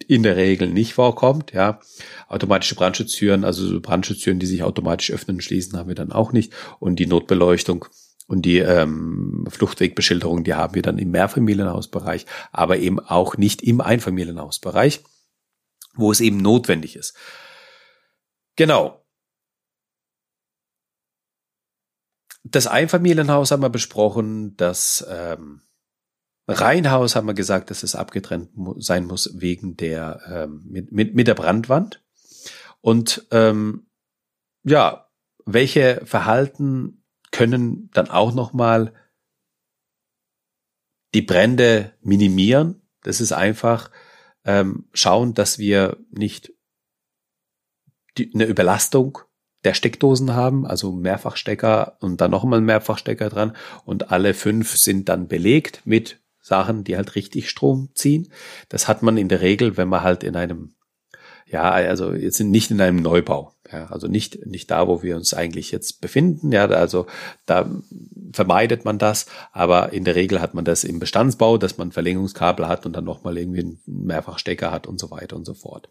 in 0.08 0.24
der 0.24 0.36
Regel 0.36 0.70
nicht 0.70 0.94
vorkommt, 0.94 1.54
ja. 1.54 1.80
Automatische 2.28 2.76
Brandschutztüren, 2.76 3.44
also 3.44 3.80
Brandschutztüren, 3.80 4.40
die 4.40 4.46
sich 4.46 4.64
automatisch 4.64 5.12
öffnen 5.12 5.38
und 5.38 5.42
schließen, 5.42 5.78
haben 5.78 5.88
wir 5.88 5.96
dann 5.96 6.12
auch 6.12 6.32
nicht. 6.32 6.54
Und 6.80 6.98
die 6.98 7.06
Notbeleuchtung 7.06 7.86
und 8.28 8.44
die 8.44 8.60
ähm, 8.60 9.46
Fluchtwegbeschilderung, 9.50 10.44
die 10.44 10.54
haben 10.54 10.76
wir 10.76 10.82
dann 10.82 10.98
im 10.98 11.12
Mehrfamilienhausbereich, 11.12 12.26
aber 12.52 12.78
eben 12.78 13.00
auch 13.00 13.38
nicht 13.38 13.62
im 13.62 13.82
Einfamilienhausbereich, 13.82 15.04
wo 15.96 16.12
es 16.12 16.22
eben 16.22 16.38
notwendig 16.38 16.96
ist. 16.96 17.16
Genau. 18.56 19.04
das 22.44 22.68
Einfamilienhaus 22.68 23.52
haben 23.52 23.64
wir 23.64 23.70
besprochen, 23.70 24.56
das 24.58 25.06
ähm, 25.10 25.62
Reihenhaus 26.48 27.16
haben 27.16 27.28
wir 27.28 27.34
gesagt, 27.34 27.70
dass 27.70 27.84
es 27.84 27.96
abgetrennt 27.96 28.50
sein 28.78 29.06
muss 29.06 29.40
wegen 29.40 29.78
der 29.78 30.22
ähm, 30.28 30.64
mit, 30.68 30.92
mit, 30.92 31.16
mit 31.16 31.28
der 31.28 31.36
Brandwand. 31.36 32.04
Und 32.82 33.26
ähm, 33.32 33.88
ja, 34.64 35.10
welche 35.46 36.02
Verhalten 36.06 37.03
können 37.34 37.90
dann 37.94 38.10
auch 38.10 38.34
nochmal 38.34 38.94
die 41.14 41.22
Brände 41.22 41.94
minimieren? 42.02 42.82
Das 43.02 43.20
ist 43.20 43.34
einfach 43.34 43.92
ähm, 44.46 44.86
schauen, 44.94 45.34
dass 45.34 45.58
wir 45.58 45.98
nicht 46.12 46.54
die, 48.18 48.32
eine 48.34 48.46
Überlastung 48.46 49.20
der 49.64 49.74
Steckdosen 49.74 50.34
haben, 50.34 50.66
also 50.66 50.92
Mehrfachstecker 50.92 51.98
und 52.00 52.22
dann 52.22 52.32
nochmal 52.32 52.62
Mehrfachstecker 52.62 53.30
dran 53.30 53.56
und 53.86 54.12
alle 54.12 54.34
fünf 54.34 54.78
sind 54.78 55.10
dann 55.10 55.28
belegt 55.28 55.82
mit 55.86 56.22
Sachen, 56.40 56.84
die 56.84 56.98
halt 56.98 57.16
richtig 57.16 57.50
Strom 57.50 57.90
ziehen. 57.96 58.32
Das 58.70 58.88
hat 58.88 59.02
man 59.02 59.18
in 59.18 59.30
der 59.30 59.42
Regel, 59.42 59.78
wenn 59.78 59.88
man 59.88 60.04
halt 60.04 60.24
in 60.24 60.36
einem 60.36 60.76
ja, 61.48 61.70
also 61.72 62.14
jetzt 62.14 62.38
sind 62.38 62.52
nicht 62.52 62.72
in 62.72 62.82
einem 62.82 62.98
Neubau. 62.98 63.54
Ja, 63.74 63.88
also 63.88 64.08
nicht, 64.08 64.46
nicht 64.46 64.70
da, 64.70 64.88
wo 64.88 65.02
wir 65.02 65.16
uns 65.16 65.34
eigentlich 65.34 65.72
jetzt 65.72 66.00
befinden. 66.00 66.52
Ja, 66.52 66.66
also 66.68 67.08
da 67.48 67.68
vermeidet 68.32 68.86
man 68.86 69.00
das. 69.00 69.26
Aber 69.52 69.94
in 69.94 70.04
der 70.04 70.16
Regel 70.16 70.42
hat 70.42 70.54
man 70.54 70.64
das 70.64 70.84
im 70.84 71.00
Bestandsbau, 71.00 71.58
dass 71.58 71.78
man 71.78 71.92
Verlängerungskabel 71.92 72.68
hat 72.68 72.86
und 72.86 72.94
dann 72.94 73.06
nochmal 73.06 73.38
irgendwie 73.38 73.62
einen 73.62 73.80
Mehrfachstecker 73.88 74.72
hat 74.72 74.86
und 74.86 75.00
so 75.00 75.10
weiter 75.10 75.36
und 75.36 75.46
so 75.46 75.56
fort. 75.56 75.90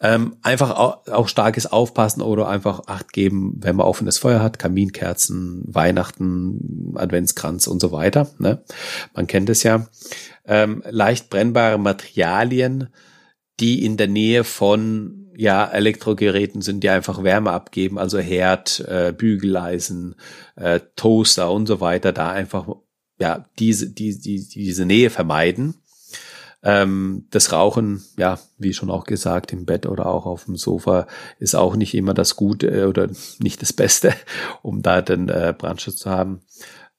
Ähm, 0.00 0.36
einfach 0.42 0.72
auch, 0.72 1.06
auch 1.06 1.28
starkes 1.28 1.66
Aufpassen 1.70 2.20
oder 2.20 2.48
einfach 2.48 2.86
Acht 2.86 3.12
geben, 3.12 3.58
wenn 3.60 3.76
man 3.76 3.86
offenes 3.86 4.18
Feuer 4.18 4.42
hat, 4.42 4.58
Kaminkerzen, 4.58 5.62
Weihnachten, 5.66 6.94
Adventskranz 6.96 7.68
und 7.68 7.80
so 7.80 7.92
weiter. 7.92 8.28
Ne? 8.38 8.64
Man 9.14 9.28
kennt 9.28 9.50
es 9.50 9.62
ja. 9.62 9.86
Ähm, 10.46 10.82
leicht 10.90 11.30
brennbare 11.30 11.78
Materialien, 11.78 12.88
die 13.60 13.84
in 13.84 13.96
der 13.96 14.08
Nähe 14.08 14.44
von 14.44 15.30
ja 15.36 15.64
Elektrogeräten 15.66 16.62
sind, 16.62 16.84
die 16.84 16.90
einfach 16.90 17.22
Wärme 17.22 17.52
abgeben, 17.52 17.98
also 17.98 18.18
Herd, 18.18 18.80
äh, 18.80 19.12
Bügeleisen, 19.16 20.14
äh, 20.56 20.80
Toaster 20.96 21.50
und 21.50 21.66
so 21.66 21.80
weiter, 21.80 22.12
da 22.12 22.30
einfach 22.30 22.68
ja 23.18 23.44
diese 23.58 23.90
die, 23.90 24.18
die, 24.18 24.46
diese 24.48 24.86
Nähe 24.86 25.10
vermeiden. 25.10 25.74
Ähm, 26.62 27.26
das 27.30 27.52
Rauchen, 27.52 28.02
ja, 28.16 28.38
wie 28.56 28.72
schon 28.72 28.90
auch 28.90 29.04
gesagt, 29.04 29.52
im 29.52 29.66
Bett 29.66 29.84
oder 29.84 30.06
auch 30.06 30.24
auf 30.24 30.46
dem 30.46 30.56
Sofa 30.56 31.06
ist 31.38 31.54
auch 31.54 31.76
nicht 31.76 31.94
immer 31.94 32.14
das 32.14 32.36
Gute 32.36 32.68
äh, 32.68 32.84
oder 32.84 33.10
nicht 33.38 33.60
das 33.60 33.74
Beste, 33.74 34.14
um 34.62 34.80
da 34.80 35.02
den 35.02 35.28
äh, 35.28 35.54
Brandschutz 35.56 35.96
zu 35.96 36.10
haben. 36.10 36.40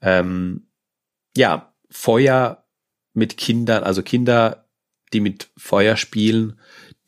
Ähm, 0.01 0.67
ja, 1.35 1.73
Feuer 1.89 2.65
mit 3.13 3.37
Kindern, 3.37 3.83
also 3.83 4.03
Kinder 4.03 4.64
die 5.13 5.19
mit 5.21 5.49
Feuer 5.57 5.95
spielen, 5.95 6.59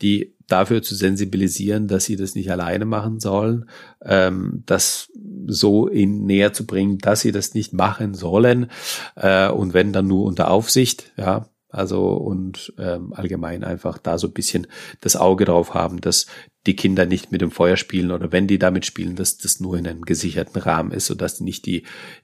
die 0.01 0.35
dafür 0.47 0.81
zu 0.81 0.95
sensibilisieren, 0.95 1.87
dass 1.87 2.05
sie 2.05 2.15
das 2.15 2.35
nicht 2.35 2.49
alleine 2.51 2.85
machen 2.85 3.19
sollen, 3.19 3.69
ähm, 4.03 4.63
das 4.65 5.11
so 5.47 5.89
ihnen 5.89 6.25
näher 6.25 6.53
zu 6.53 6.65
bringen, 6.65 6.97
dass 6.99 7.21
sie 7.21 7.31
das 7.31 7.53
nicht 7.53 7.73
machen 7.73 8.13
sollen 8.13 8.67
äh, 9.15 9.49
und 9.49 9.73
wenn 9.73 9.93
dann 9.93 10.07
nur 10.07 10.25
unter 10.25 10.49
Aufsicht, 10.49 11.11
ja, 11.17 11.49
also 11.69 12.13
und 12.13 12.73
ähm, 12.77 13.13
allgemein 13.13 13.63
einfach 13.63 13.97
da 13.97 14.17
so 14.17 14.27
ein 14.27 14.33
bisschen 14.33 14.67
das 15.01 15.15
Auge 15.15 15.45
drauf 15.45 15.73
haben, 15.73 15.99
dass 15.99 16.27
die 16.65 16.75
Kinder 16.75 17.05
nicht 17.05 17.31
mit 17.31 17.41
dem 17.41 17.51
Feuer 17.51 17.77
spielen 17.77 18.11
oder 18.11 18.31
wenn 18.31 18.47
die 18.47 18.59
damit 18.59 18.85
spielen, 18.85 19.15
dass 19.15 19.37
das 19.37 19.59
nur 19.59 19.77
in 19.77 19.87
einem 19.87 20.03
gesicherten 20.03 20.61
Rahmen 20.61 20.91
ist, 20.91 21.07
sodass 21.07 21.37
die 21.37 21.43
nicht 21.43 21.65
die, 21.65 21.83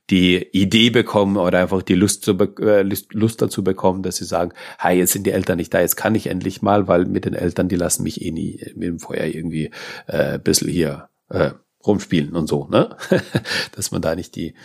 die 0.10 0.46
Idee 0.52 0.90
bekommen 0.90 1.38
oder 1.38 1.60
einfach 1.60 1.82
die 1.82 1.96
Lust, 1.96 2.24
zu, 2.24 2.38
äh, 2.60 2.84
Lust 3.12 3.42
dazu 3.42 3.64
bekommen, 3.64 4.04
dass 4.04 4.18
sie 4.18 4.26
sagen, 4.26 4.54
hey, 4.78 4.98
jetzt 4.98 5.14
sind 5.14 5.26
die 5.26 5.32
Eltern 5.32 5.58
nicht 5.58 5.74
da, 5.74 5.82
jetzt 5.82 5.96
kann 5.96 6.16
ich 6.16 6.28
endlich 6.28 6.62
mal, 6.62 6.88
weil 6.88 7.06
mit 7.06 7.26
den 7.26 7.34
Eltern, 7.34 7.70
die 7.70 7.78
lassen 7.78 8.04
mich 8.04 8.22
eh 8.22 8.32
nie 8.32 8.60
mit 8.76 8.88
dem 8.88 9.00
Feuer 9.00 9.26
irgendwie 9.26 9.72
äh, 10.08 10.34
ein 10.36 10.44
bisschen 10.44 10.70
hier 10.70 11.10
äh, 11.30 11.52
rumspielen 11.86 12.36
und 12.36 12.48
so, 12.48 12.68
ne? 12.68 12.96
dass 13.76 13.92
man 13.92 14.02
da 14.02 14.16
nicht 14.16 14.36
die 14.36 14.56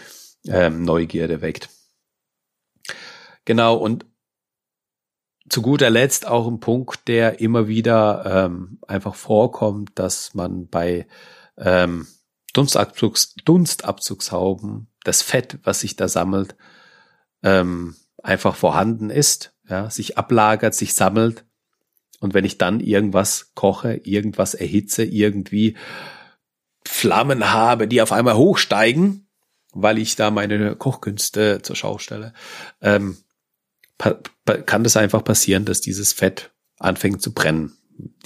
ähm, 0.47 0.83
Neugierde 0.83 1.41
weckt. 1.41 1.69
Genau, 3.45 3.77
und 3.77 4.07
zu 5.49 5.63
guter 5.63 5.91
Letzt 5.91 6.27
auch 6.27 6.47
ein 6.47 6.61
Punkt, 6.61 7.09
der 7.09 7.41
immer 7.41 7.69
wieder 7.69 8.47
ähm, 8.47 8.79
einfach 8.87 9.15
vorkommt, 9.15 9.91
dass 9.95 10.35
man 10.35 10.69
bei 10.69 11.07
ähm, 11.57 12.07
Dunstabzugs, 12.53 13.35
Dunstabzugshauben 13.45 14.89
das 15.05 15.23
Fett, 15.23 15.59
was 15.63 15.81
sich 15.81 15.97
da 15.97 16.09
sammelt, 16.09 16.57
ähm, 17.43 17.97
einfach 18.23 18.57
vorhanden 18.57 19.11
ist, 19.11 19.55
ja, 19.69 19.91
sich 19.91 20.19
ablagert, 20.19 20.75
sich 20.75 20.95
sammelt. 20.95 21.45
Und 22.21 22.35
wenn 22.35 22.45
ich 22.45 22.59
dann 22.59 22.81
irgendwas 22.81 23.53
koche, 23.55 23.95
irgendwas 23.95 24.55
erhitze, 24.55 25.05
irgendwie 25.05 25.77
Flammen 26.85 27.53
habe, 27.53 27.87
die 27.87 28.03
auf 28.03 28.13
einmal 28.13 28.37
hochsteigen, 28.37 29.29
weil 29.73 29.99
ich 29.99 30.17
da 30.17 30.31
meine 30.31 30.75
Kochkünste 30.75 31.61
zur 31.63 31.77
Schau 31.77 31.99
stelle, 31.99 32.33
ähm, 32.81 33.19
kann 33.99 34.85
das 34.85 34.97
einfach 34.97 35.25
passieren, 35.25 35.65
dass 35.65 35.81
dieses 35.81 36.13
Fett 36.13 36.53
anfängt 36.79 37.21
zu 37.21 37.33
brennen, 37.33 37.77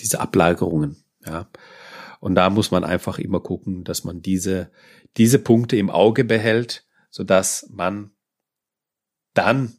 diese 0.01 0.21
Ablagerungen, 0.21 1.05
ja. 1.25 1.49
Und 2.21 2.37
da 2.37 2.51
muss 2.51 2.71
man 2.71 2.85
einfach 2.85 3.19
immer 3.19 3.41
gucken, 3.41 3.83
dass 3.83 4.05
man 4.05 4.23
diese, 4.23 4.71
diese 5.17 5.41
Punkte 5.41 5.77
im 5.77 5.91
Auge 5.91 6.23
behält, 6.23 6.87
so 7.11 7.25
dass 7.25 7.69
man 7.69 8.13
dann 9.35 9.77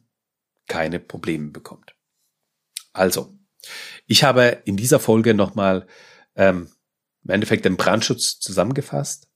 keine 0.66 1.00
Probleme 1.00 1.50
bekommt. 1.50 1.96
Also, 2.92 3.34
ich 4.06 4.24
habe 4.24 4.62
in 4.66 4.76
dieser 4.76 5.00
Folge 5.00 5.32
nochmal 5.32 5.86
ähm, 6.36 6.68
im 7.24 7.30
Endeffekt 7.30 7.64
den 7.64 7.78
Brandschutz 7.78 8.38
zusammengefasst. 8.40 9.30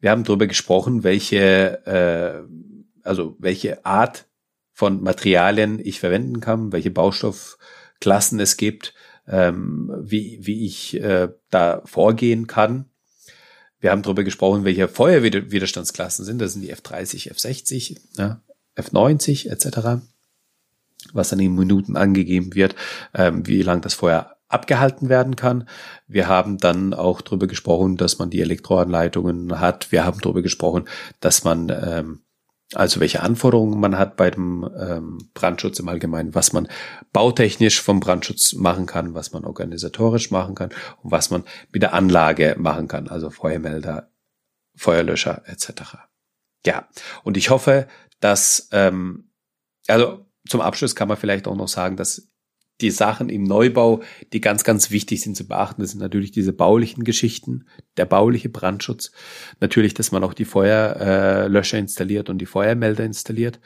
Wir 0.00 0.10
haben 0.10 0.24
darüber 0.24 0.46
gesprochen, 0.46 1.04
welche, 1.04 1.84
äh, 1.86 3.02
also 3.02 3.36
welche 3.38 3.84
Art 3.84 4.26
von 4.74 5.02
Materialien 5.02 5.80
ich 5.82 6.00
verwenden 6.00 6.40
kann, 6.40 6.72
welche 6.72 6.90
Baustoffklassen 6.90 8.40
es 8.40 8.56
gibt, 8.56 8.92
ähm, 9.26 9.90
wie, 10.02 10.40
wie 10.42 10.66
ich 10.66 11.00
äh, 11.00 11.28
da 11.50 11.80
vorgehen 11.86 12.46
kann. 12.48 12.90
Wir 13.78 13.92
haben 13.92 14.02
darüber 14.02 14.24
gesprochen, 14.24 14.64
welche 14.64 14.88
Feuerwiderstandsklassen 14.88 16.24
sind. 16.24 16.40
Das 16.40 16.54
sind 16.54 16.62
die 16.62 16.74
F30, 16.74 17.32
F60, 17.32 18.00
ja, 18.18 18.40
F90 18.76 19.48
etc., 19.48 20.02
was 21.12 21.28
dann 21.28 21.38
in 21.38 21.54
Minuten 21.54 21.96
angegeben 21.96 22.54
wird, 22.54 22.74
ähm, 23.14 23.46
wie 23.46 23.62
lang 23.62 23.80
das 23.80 23.94
Feuer 23.94 24.36
abgehalten 24.48 25.08
werden 25.08 25.36
kann. 25.36 25.68
Wir 26.08 26.28
haben 26.28 26.58
dann 26.58 26.94
auch 26.94 27.20
darüber 27.20 27.46
gesprochen, 27.46 27.96
dass 27.96 28.18
man 28.18 28.30
die 28.30 28.40
Elektroanleitungen 28.40 29.60
hat. 29.60 29.92
Wir 29.92 30.04
haben 30.04 30.20
darüber 30.20 30.42
gesprochen, 30.42 30.84
dass 31.20 31.44
man 31.44 31.68
ähm, 31.68 32.23
also 32.72 33.00
welche 33.00 33.22
Anforderungen 33.22 33.78
man 33.78 33.98
hat 33.98 34.16
bei 34.16 34.30
dem 34.30 34.68
ähm, 34.78 35.30
Brandschutz 35.34 35.78
im 35.78 35.88
Allgemeinen, 35.88 36.34
was 36.34 36.52
man 36.52 36.68
bautechnisch 37.12 37.80
vom 37.80 38.00
Brandschutz 38.00 38.54
machen 38.54 38.86
kann, 38.86 39.14
was 39.14 39.32
man 39.32 39.44
organisatorisch 39.44 40.30
machen 40.30 40.54
kann 40.54 40.70
und 41.02 41.10
was 41.10 41.30
man 41.30 41.44
mit 41.72 41.82
der 41.82 41.92
Anlage 41.92 42.56
machen 42.58 42.88
kann, 42.88 43.08
also 43.08 43.30
Feuermelder, 43.30 44.10
Feuerlöscher 44.74 45.42
etc. 45.46 45.96
Ja, 46.66 46.88
und 47.22 47.36
ich 47.36 47.50
hoffe, 47.50 47.86
dass, 48.20 48.68
ähm, 48.72 49.30
also 49.86 50.26
zum 50.48 50.60
Abschluss 50.60 50.96
kann 50.96 51.08
man 51.08 51.16
vielleicht 51.16 51.46
auch 51.46 51.56
noch 51.56 51.68
sagen, 51.68 51.96
dass 51.96 52.28
die 52.80 52.90
Sachen 52.90 53.28
im 53.28 53.44
Neubau, 53.44 54.02
die 54.32 54.40
ganz, 54.40 54.64
ganz 54.64 54.90
wichtig 54.90 55.22
sind 55.22 55.36
zu 55.36 55.46
beachten, 55.46 55.80
das 55.80 55.92
sind 55.92 56.00
natürlich 56.00 56.32
diese 56.32 56.52
baulichen 56.52 57.04
Geschichten, 57.04 57.66
der 57.96 58.04
bauliche 58.04 58.48
Brandschutz, 58.48 59.12
natürlich, 59.60 59.94
dass 59.94 60.12
man 60.12 60.24
auch 60.24 60.34
die 60.34 60.44
Feuerlöscher 60.44 61.78
installiert 61.78 62.28
und 62.30 62.38
die 62.38 62.46
Feuermelder 62.46 63.04
installiert, 63.04 63.60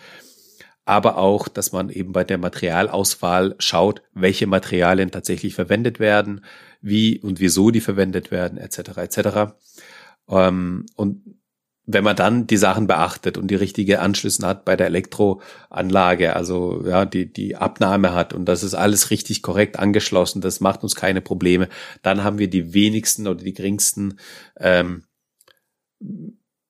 aber 0.84 1.18
auch, 1.18 1.48
dass 1.48 1.72
man 1.72 1.90
eben 1.90 2.12
bei 2.12 2.24
der 2.24 2.38
Materialauswahl 2.38 3.54
schaut, 3.58 4.02
welche 4.14 4.46
Materialien 4.46 5.10
tatsächlich 5.10 5.54
verwendet 5.54 6.00
werden, 6.00 6.44
wie 6.80 7.18
und 7.20 7.40
wieso 7.40 7.70
die 7.70 7.80
verwendet 7.80 8.30
werden, 8.30 8.58
etc. 8.58 8.96
etc. 8.96 9.52
Ähm, 10.28 10.86
und 10.96 11.37
wenn 11.90 12.04
man 12.04 12.16
dann 12.16 12.46
die 12.46 12.58
Sachen 12.58 12.86
beachtet 12.86 13.38
und 13.38 13.50
die 13.50 13.54
richtige 13.54 14.00
Anschlüsse 14.00 14.46
hat 14.46 14.66
bei 14.66 14.76
der 14.76 14.88
Elektroanlage, 14.88 16.36
also 16.36 16.86
ja, 16.86 17.06
die, 17.06 17.32
die 17.32 17.56
Abnahme 17.56 18.12
hat 18.12 18.34
und 18.34 18.44
das 18.44 18.62
ist 18.62 18.74
alles 18.74 19.10
richtig 19.10 19.42
korrekt 19.42 19.78
angeschlossen, 19.78 20.42
das 20.42 20.60
macht 20.60 20.82
uns 20.82 20.94
keine 20.94 21.22
Probleme, 21.22 21.70
dann 22.02 22.22
haben 22.22 22.38
wir 22.38 22.50
die 22.50 22.74
wenigsten 22.74 23.26
oder 23.26 23.42
die 23.42 23.54
geringsten 23.54 24.18
ähm, 24.60 25.04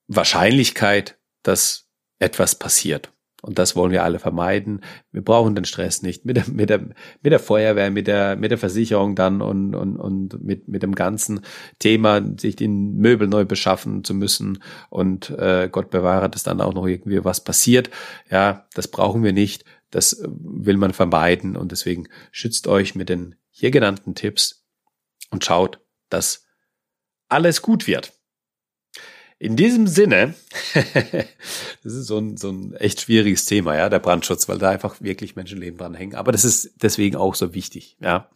Wahrscheinlichkeit, 0.07 1.19
dass 1.43 1.89
etwas 2.21 2.55
passiert. 2.55 3.13
Und 3.41 3.59
das 3.59 3.77
wollen 3.77 3.93
wir 3.93 4.03
alle 4.03 4.19
vermeiden. 4.19 4.81
Wir 5.13 5.23
brauchen 5.23 5.55
den 5.55 5.65
Stress 5.65 6.03
nicht 6.03 6.25
mit 6.25 6.37
der, 6.37 6.49
mit 6.49 6.71
der, 6.71 6.81
mit 6.81 7.33
der 7.33 7.39
Feuerwehr, 7.39 7.91
mit 7.91 8.09
der, 8.09 8.37
mit 8.37 8.51
der 8.51 8.59
Versicherung 8.59 9.15
dann 9.15 9.41
und, 9.41 9.77
und, 9.77 9.97
und 9.97 10.43
mit, 10.43 10.67
mit 10.67 10.83
dem 10.83 10.95
ganzen 10.95 11.41
Thema, 11.79 12.21
sich 12.37 12.57
den 12.57 12.97
Möbel 12.97 13.29
neu 13.29 13.45
beschaffen 13.45 14.03
zu 14.03 14.15
müssen 14.15 14.63
und 14.91 15.31
äh, 15.31 15.69
Gott 15.71 15.91
bewahre, 15.91 16.29
dass 16.29 16.43
dann 16.43 16.61
auch 16.61 16.75
noch 16.75 16.87
irgendwie 16.87 17.25
was 17.25 17.43
passiert. 17.45 17.91
Ja, 18.29 18.67
das 18.75 18.89
brauchen 18.89 19.23
wir 19.23 19.33
nicht. 19.33 19.65
Das 19.91 20.23
will 20.27 20.77
man 20.77 20.93
vermeiden 20.93 21.57
und 21.57 21.73
deswegen 21.73 22.09
schützt 22.33 22.67
euch 22.67 22.95
mit 22.95 23.09
den 23.09 23.37
hier 23.51 23.71
genannten 23.71 24.15
Tipps 24.15 24.67
und 25.31 25.45
schaut, 25.45 25.81
dass 26.11 26.45
alles 27.29 27.63
gut 27.63 27.87
wird. 27.87 28.13
In 29.41 29.55
diesem 29.55 29.87
Sinne, 29.87 30.35
das 31.85 31.93
ist 31.93 32.07
so 32.09 32.19
ein, 32.19 32.37
so 32.37 32.51
ein 32.51 32.75
echt 32.75 33.03
schwieriges 33.03 33.45
Thema, 33.45 33.77
ja, 33.77 33.89
der 33.89 34.01
Brandschutz, 34.01 34.49
weil 34.49 34.59
da 34.59 34.71
einfach 34.71 35.01
wirklich 35.01 35.37
Menschenleben 35.37 35.79
dran 35.79 35.95
hängen. 35.95 36.17
Aber 36.17 36.33
das 36.33 36.45
ist 36.45 36.73
deswegen 36.83 37.15
auch 37.15 37.37
so 37.37 37.55
wichtig, 37.55 37.97
ja. 38.01 38.29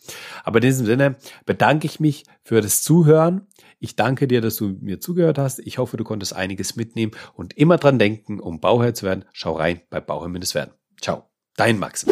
Aber 0.45 0.59
in 0.59 0.62
diesem 0.62 0.87
Sinne 0.87 1.17
bedanke 1.45 1.87
ich 1.87 1.99
mich 1.99 2.25
für 2.45 2.61
das 2.61 2.83
Zuhören. 2.83 3.49
Ich 3.81 3.97
danke 3.97 4.29
dir, 4.29 4.41
dass 4.41 4.55
du 4.55 4.77
mir 4.81 5.01
zugehört 5.01 5.38
hast. 5.38 5.59
Ich 5.59 5.79
hoffe, 5.79 5.97
du 5.97 6.05
konntest 6.05 6.37
einiges 6.37 6.77
mitnehmen 6.77 7.11
und 7.35 7.59
immer 7.59 7.79
dran 7.79 7.99
denken, 7.99 8.38
um 8.38 8.61
Bauherr 8.61 8.95
zu 8.95 9.05
werden, 9.05 9.25
schau 9.33 9.55
rein 9.55 9.81
bei 9.91 10.01
Bauherr-werden. 10.01 10.73
Ciao, 11.01 11.25
dein 11.57 11.81
Max. 11.81 12.07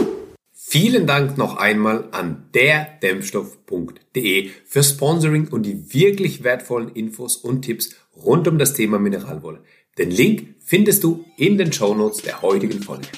Vielen 0.53 1.07
Dank 1.07 1.39
noch 1.39 1.57
einmal 1.57 2.09
an 2.11 2.49
derdämpfstoff.de 2.55 4.51
für 4.65 4.83
Sponsoring 4.83 5.49
und 5.49 5.65
die 5.65 5.95
wirklich 5.95 6.43
wertvollen 6.43 6.91
Infos 6.91 7.37
und 7.37 7.63
Tipps 7.63 7.95
rund 8.25 8.49
um 8.49 8.59
das 8.59 8.75
Thema 8.75 8.99
Mineralwolle. 8.99 9.63
Den 9.99 10.11
Link 10.11 10.55
findest 10.61 11.05
du 11.05 11.25
in 11.37 11.59
den 11.59 11.73
Shownotes 11.73 12.23
der 12.23 12.43
heutigen 12.43 12.83
Folge. 12.83 13.09